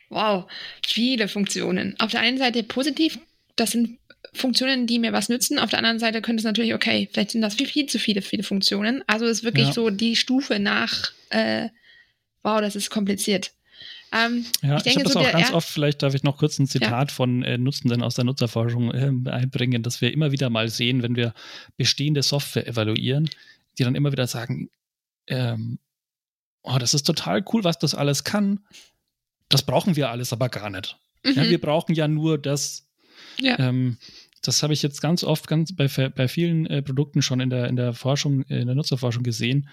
[0.09, 0.51] wow,
[0.87, 1.99] viele Funktionen.
[1.99, 3.19] Auf der einen Seite positiv,
[3.57, 3.99] das sind
[4.33, 5.59] Funktionen, die mir was nützen.
[5.59, 8.23] Auf der anderen Seite könnte es natürlich, okay, vielleicht sind das viel, viel zu viele,
[8.23, 9.03] viele Funktionen.
[9.07, 9.73] Also ist wirklich ja.
[9.73, 11.69] so die Stufe nach, äh,
[12.43, 13.53] wow, das ist kompliziert.
[14.13, 16.39] Ähm, ja, ich, denke, ich habe das so auch ganz oft, vielleicht darf ich noch
[16.39, 17.15] kurz ein Zitat ja.
[17.15, 21.17] von äh, Nutzenden aus der Nutzerforschung äh, einbringen, dass wir immer wieder mal sehen, wenn
[21.17, 21.35] wir
[21.77, 23.29] bestehende Software evaluieren,
[23.79, 24.71] die dann immer wieder sagen,
[25.27, 25.79] ähm,
[26.63, 28.61] oh, das ist total cool, was das alles kann.
[29.49, 30.97] Das brauchen wir alles aber gar nicht.
[31.25, 31.33] Mhm.
[31.33, 32.87] Ja, wir brauchen ja nur das,
[33.39, 33.59] ja.
[33.59, 33.99] Ähm,
[34.43, 37.67] das habe ich jetzt ganz oft ganz bei, bei vielen äh, Produkten schon in der,
[37.67, 39.69] in der Forschung, in der Nutzerforschung gesehen.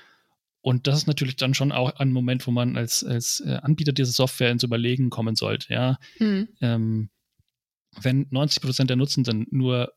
[0.64, 3.92] Und das ist natürlich dann schon auch ein Moment, wo man als, als äh, Anbieter
[3.92, 5.72] dieser Software ins Überlegen kommen sollte.
[5.72, 6.00] Ja?
[6.18, 6.48] Mhm.
[6.62, 7.10] Ähm,
[8.02, 9.94] wenn 90 Prozent der Nutzenden nur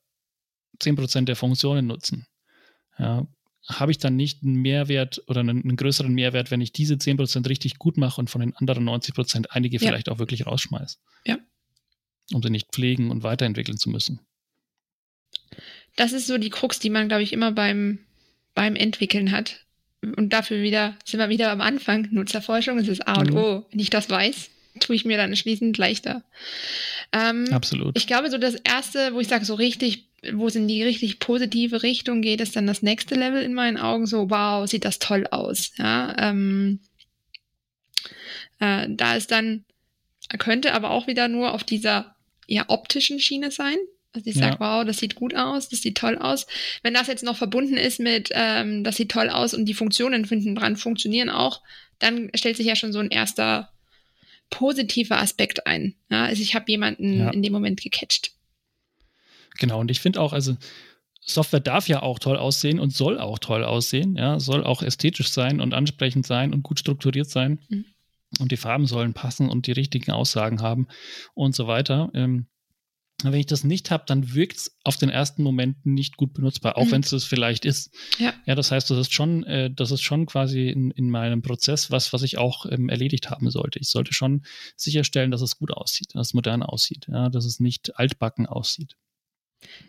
[0.80, 2.26] 10 Prozent der Funktionen nutzen,
[2.98, 3.26] ja,
[3.68, 7.16] habe ich dann nicht einen Mehrwert oder einen, einen, größeren Mehrwert, wenn ich diese 10
[7.16, 9.88] Prozent richtig gut mache und von den anderen 90 Prozent einige ja.
[9.88, 10.98] vielleicht auch wirklich rausschmeiße.
[11.24, 11.38] Ja
[12.32, 14.20] um sie nicht pflegen und weiterentwickeln zu müssen.
[15.96, 18.00] Das ist so die Krux, die man, glaube ich, immer beim,
[18.54, 19.65] beim Entwickeln hat.
[20.14, 22.08] Und dafür wieder sind wir wieder am Anfang.
[22.10, 23.36] Nutzerforschung ist das A und mhm.
[23.36, 23.66] O.
[23.70, 24.50] Wenn ich das weiß,
[24.80, 26.22] tue ich mir dann schließend leichter.
[27.12, 27.96] Ähm, Absolut.
[27.96, 31.18] Ich glaube, so das erste, wo ich sage, so richtig, wo es in die richtig
[31.18, 34.06] positive Richtung geht, ist dann das nächste Level in meinen Augen.
[34.06, 35.72] So, wow, sieht das toll aus.
[35.76, 36.80] Ja, ähm,
[38.60, 39.64] äh, da ist dann,
[40.38, 42.14] könnte aber auch wieder nur auf dieser
[42.46, 43.76] eher optischen Schiene sein.
[44.16, 44.60] Also ich sage, ja.
[44.60, 46.46] wow, das sieht gut aus, das sieht toll aus.
[46.82, 50.24] Wenn das jetzt noch verbunden ist mit, ähm, das sieht toll aus und die Funktionen
[50.24, 51.62] hinten dran funktionieren auch,
[51.98, 53.70] dann stellt sich ja schon so ein erster
[54.50, 55.94] positiver Aspekt ein.
[56.10, 57.30] Ja, also ich habe jemanden ja.
[57.30, 58.32] in dem Moment gecatcht.
[59.58, 60.56] Genau, und ich finde auch, also
[61.20, 65.28] Software darf ja auch toll aussehen und soll auch toll aussehen, ja, soll auch ästhetisch
[65.28, 67.60] sein und ansprechend sein und gut strukturiert sein.
[67.68, 67.84] Mhm
[68.40, 70.88] und die Farben sollen passen und die richtigen Aussagen haben
[71.34, 72.10] und so weiter.
[72.14, 72.46] Ähm,
[73.22, 76.76] wenn ich das nicht habe, dann wirkt es auf den ersten Moment nicht gut benutzbar,
[76.76, 76.90] auch mhm.
[76.92, 77.90] wenn es das vielleicht ist.
[78.18, 78.34] Ja.
[78.44, 81.90] ja, das heißt, das ist schon, äh, das ist schon quasi in, in meinem Prozess
[81.90, 83.78] was, was ich auch ähm, erledigt haben sollte.
[83.78, 84.44] Ich sollte schon
[84.76, 88.96] sicherstellen, dass es gut aussieht, dass es modern aussieht, ja, dass es nicht altbacken aussieht.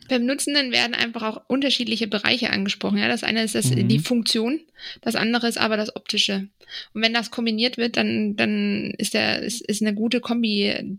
[0.08, 2.98] Beim Nutzenden werden einfach auch unterschiedliche Bereiche angesprochen.
[2.98, 3.90] Ja, das eine ist das, mhm.
[3.90, 4.62] die Funktion,
[5.02, 6.48] das andere ist aber das Optische.
[6.94, 10.98] Und wenn das kombiniert wird, dann, dann ist, der, ist, ist eine gute Kombi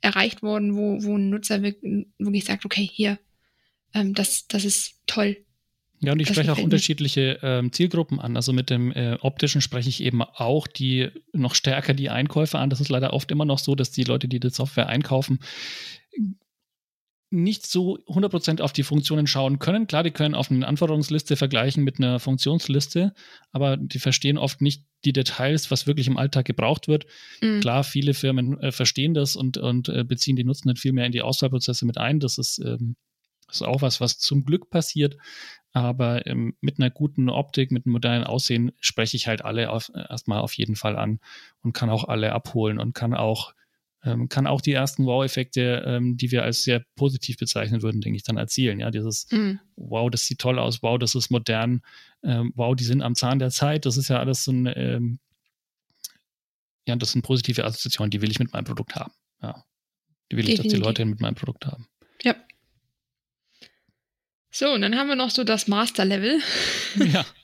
[0.00, 3.18] erreicht worden, wo, wo ein Nutzer wirklich sagt, okay, hier,
[3.94, 5.36] ähm, das, das ist toll.
[6.02, 8.34] Ja, und ich das spreche auch unterschiedliche ähm, Zielgruppen an.
[8.36, 12.70] Also mit dem äh, optischen spreche ich eben auch die noch stärker die Einkäufer an.
[12.70, 15.40] Das ist leider oft immer noch so, dass die Leute, die die Software einkaufen,
[17.30, 19.86] nicht so 100% auf die Funktionen schauen können.
[19.86, 23.14] Klar, die können auf eine Anforderungsliste vergleichen mit einer Funktionsliste,
[23.52, 27.06] aber die verstehen oft nicht die Details, was wirklich im Alltag gebraucht wird.
[27.40, 27.60] Mhm.
[27.60, 31.12] Klar, viele Firmen äh, verstehen das und, und äh, beziehen die Nutzenden viel mehr in
[31.12, 32.18] die Auswahlprozesse mit ein.
[32.18, 32.96] Das ist ähm,
[33.46, 35.16] Das ist auch was, was zum Glück passiert.
[35.72, 39.92] Aber ähm, mit einer guten Optik, mit einem modernen Aussehen spreche ich halt alle auf,
[39.94, 41.20] erstmal auf jeden Fall an
[41.62, 43.54] und kann auch alle abholen und kann auch
[44.04, 48.16] ähm, kann auch die ersten Wow-Effekte, ähm, die wir als sehr positiv bezeichnen würden, denke
[48.16, 48.80] ich, dann erzielen.
[48.80, 49.60] Ja, dieses mhm.
[49.76, 51.82] Wow, das sieht toll aus, wow, das ist modern,
[52.22, 53.86] ähm, wow, die sind am Zahn der Zeit.
[53.86, 55.18] Das ist ja alles so ein, ähm,
[56.86, 59.12] ja, das sind positive Assoziationen, die will ich mit meinem Produkt haben.
[59.42, 59.64] Ja,
[60.30, 60.64] die will Definitiv.
[60.64, 61.86] ich, dass die Leute mit meinem Produkt haben.
[62.22, 62.34] Ja.
[64.50, 66.40] So, und dann haben wir noch so das Master-Level.
[67.12, 67.24] Ja.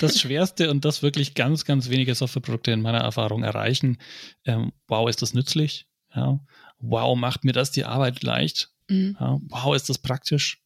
[0.00, 3.98] Das Schwerste und das wirklich ganz, ganz wenige Softwareprodukte in meiner Erfahrung erreichen.
[4.44, 5.86] Ähm, wow, ist das nützlich?
[6.14, 6.40] Ja.
[6.78, 8.70] Wow, macht mir das die Arbeit leicht?
[8.88, 9.16] Mhm.
[9.18, 9.38] Ja.
[9.48, 10.62] Wow, ist das praktisch?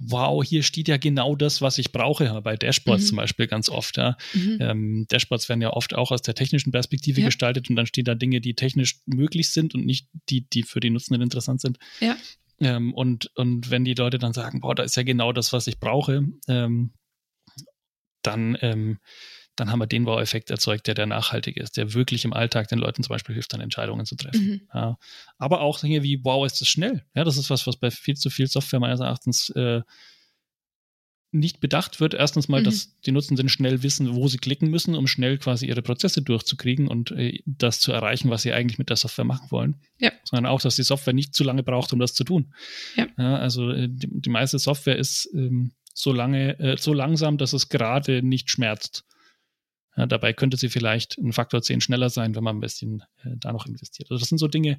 [0.00, 3.06] Wow, hier steht ja genau das, was ich brauche, bei Dashboards mhm.
[3.08, 3.96] zum Beispiel ganz oft.
[3.96, 4.16] Ja.
[4.32, 4.58] Mhm.
[4.60, 8.14] Ähm, Dashboards werden ja oft auch aus der technischen Perspektive gestaltet und dann stehen da
[8.14, 11.78] Dinge, die technisch möglich sind und nicht die, die für die Nutzenden interessant sind.
[12.00, 12.16] Ja.
[12.60, 15.66] Ähm, und, und wenn die Leute dann sagen, boah, da ist ja genau das, was
[15.66, 16.92] ich brauche, ähm,
[18.30, 18.98] dann, ähm,
[19.56, 22.78] dann haben wir den Wow-Effekt erzeugt, der der nachhaltig ist, der wirklich im Alltag den
[22.78, 24.46] Leuten zum Beispiel hilft, dann Entscheidungen zu treffen.
[24.46, 24.60] Mhm.
[24.72, 24.98] Ja.
[25.38, 27.04] Aber auch Dinge wie, wow, ist das schnell.
[27.14, 29.82] Ja, das ist was, was bei viel zu viel Software meines Erachtens äh,
[31.30, 32.14] nicht bedacht wird.
[32.14, 32.64] Erstens mal, mhm.
[32.64, 36.88] dass die Nutzenden schnell wissen, wo sie klicken müssen, um schnell quasi ihre Prozesse durchzukriegen
[36.88, 39.76] und äh, das zu erreichen, was sie eigentlich mit der Software machen wollen.
[39.98, 40.12] Ja.
[40.24, 42.54] Sondern auch, dass die Software nicht zu lange braucht, um das zu tun.
[42.96, 43.06] Ja.
[43.18, 47.52] ja also äh, die, die, meiste Software ist ähm, so lange, äh, so langsam, dass
[47.52, 49.04] es gerade nicht schmerzt.
[49.96, 53.30] Ja, dabei könnte sie vielleicht ein Faktor 10 schneller sein, wenn man ein bisschen äh,
[53.36, 54.08] da noch investiert.
[54.10, 54.78] Also das sind so Dinge,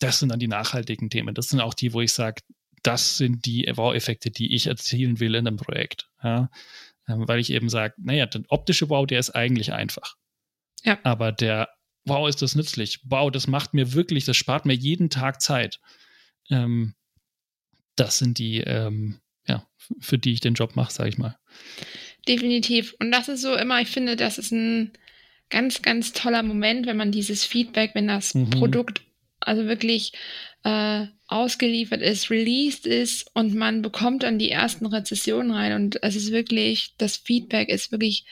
[0.00, 1.34] das sind dann die nachhaltigen Themen.
[1.34, 2.42] Das sind auch die, wo ich sage,
[2.82, 6.10] das sind die Wow-Effekte, die ich erzielen will in einem Projekt.
[6.22, 6.50] Ja?
[7.08, 10.16] Ähm, weil ich eben sage, naja, der optische Wow, der ist eigentlich einfach.
[10.84, 10.98] Ja.
[11.04, 11.70] Aber der
[12.04, 13.00] Wow, ist das nützlich.
[13.04, 15.80] Wow, das macht mir wirklich, das spart mir jeden Tag Zeit.
[16.50, 16.94] Ähm,
[17.96, 19.20] das sind die, ähm,
[19.50, 19.66] ja,
[19.98, 21.38] für die ich den Job mache, sage ich mal.
[22.26, 22.94] Definitiv.
[23.00, 24.92] Und das ist so immer, ich finde, das ist ein
[25.48, 28.50] ganz, ganz toller Moment, wenn man dieses Feedback, wenn das mhm.
[28.50, 29.02] Produkt
[29.40, 30.12] also wirklich
[30.64, 36.16] äh, ausgeliefert ist, released ist und man bekommt dann die ersten Rezessionen rein und es
[36.16, 38.26] ist wirklich, das Feedback ist wirklich,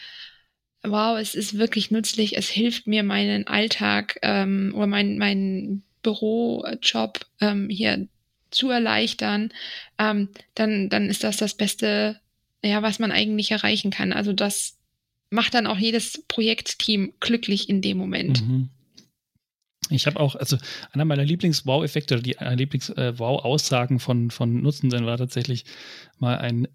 [0.82, 7.26] wow, es ist wirklich nützlich, es hilft mir meinen Alltag ähm, oder mein, mein Bürojob
[7.40, 8.06] ähm, hier
[8.51, 9.53] zu erleichtern,
[9.99, 12.20] ähm, dann, dann ist das das Beste,
[12.64, 14.12] ja, was man eigentlich erreichen kann.
[14.12, 14.78] Also das
[15.30, 18.42] macht dann auch jedes Projektteam glücklich in dem Moment.
[18.46, 18.70] Mhm.
[19.90, 20.59] Ich habe auch, also
[20.92, 25.64] einer meiner Lieblings-Wow-Effekte oder die Lieblings-Wow-Aussagen äh, von, von Nutzenden war tatsächlich
[26.18, 26.68] mal ein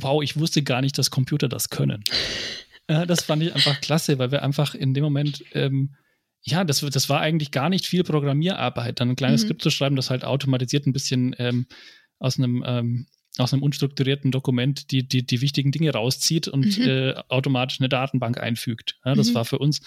[0.00, 2.04] Wow, ich wusste gar nicht, dass Computer das können.
[2.86, 5.94] äh, das fand ich einfach klasse, weil wir einfach in dem Moment, ähm,
[6.50, 9.46] ja, das, das war eigentlich gar nicht viel Programmierarbeit, dann ein kleines mhm.
[9.46, 11.66] Skript zu schreiben, das halt automatisiert ein bisschen ähm,
[12.18, 13.06] aus einem ähm,
[13.38, 16.88] aus einem unstrukturierten Dokument die, die, die wichtigen Dinge rauszieht und mhm.
[16.88, 18.98] äh, automatisch eine Datenbank einfügt.
[19.04, 19.34] Ja, das mhm.
[19.34, 19.80] war für uns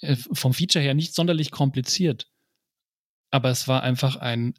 [0.00, 2.28] äh, vom Feature her nicht sonderlich kompliziert.
[3.30, 4.54] Aber es war einfach ein,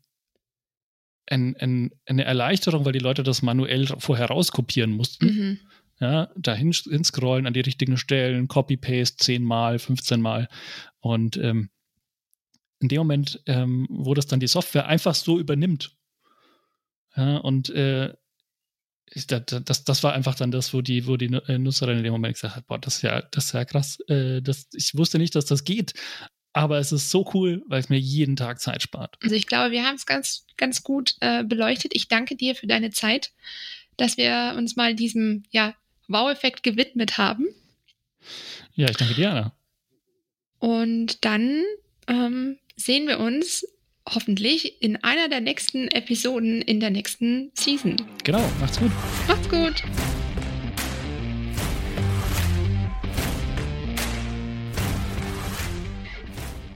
[1.27, 5.59] ein, ein, eine Erleichterung, weil die Leute das manuell vorher rauskopieren mussten.
[6.01, 10.49] Ja, dahin hinscrollen an die richtigen Stellen, Copy-Paste zehnmal, 15 Mal.
[10.99, 11.69] Und ähm,
[12.79, 15.95] in dem Moment, ähm, wo das dann die Software einfach so übernimmt.
[17.15, 18.13] Ja, und äh,
[19.27, 22.33] das, das war einfach dann das, wo die, wo die äh, Nutzerin in dem Moment
[22.33, 23.99] gesagt hat, boah, das ist ja, das ist ja krass.
[24.07, 25.93] Äh, das, ich wusste nicht, dass das geht.
[26.53, 29.17] Aber es ist so cool, weil es mir jeden Tag Zeit spart.
[29.21, 31.91] Also ich glaube, wir haben es ganz, ganz gut äh, beleuchtet.
[31.95, 33.31] Ich danke dir für deine Zeit,
[33.97, 35.75] dass wir uns mal diesem ja,
[36.11, 37.47] Wow-Effekt gewidmet haben.
[38.73, 39.53] Ja, ich danke dir, Anna.
[40.59, 41.63] Und dann
[42.07, 43.65] ähm, sehen wir uns
[44.07, 47.95] hoffentlich in einer der nächsten Episoden in der nächsten Season.
[48.23, 48.91] Genau, macht's gut.
[49.27, 49.83] Macht's gut.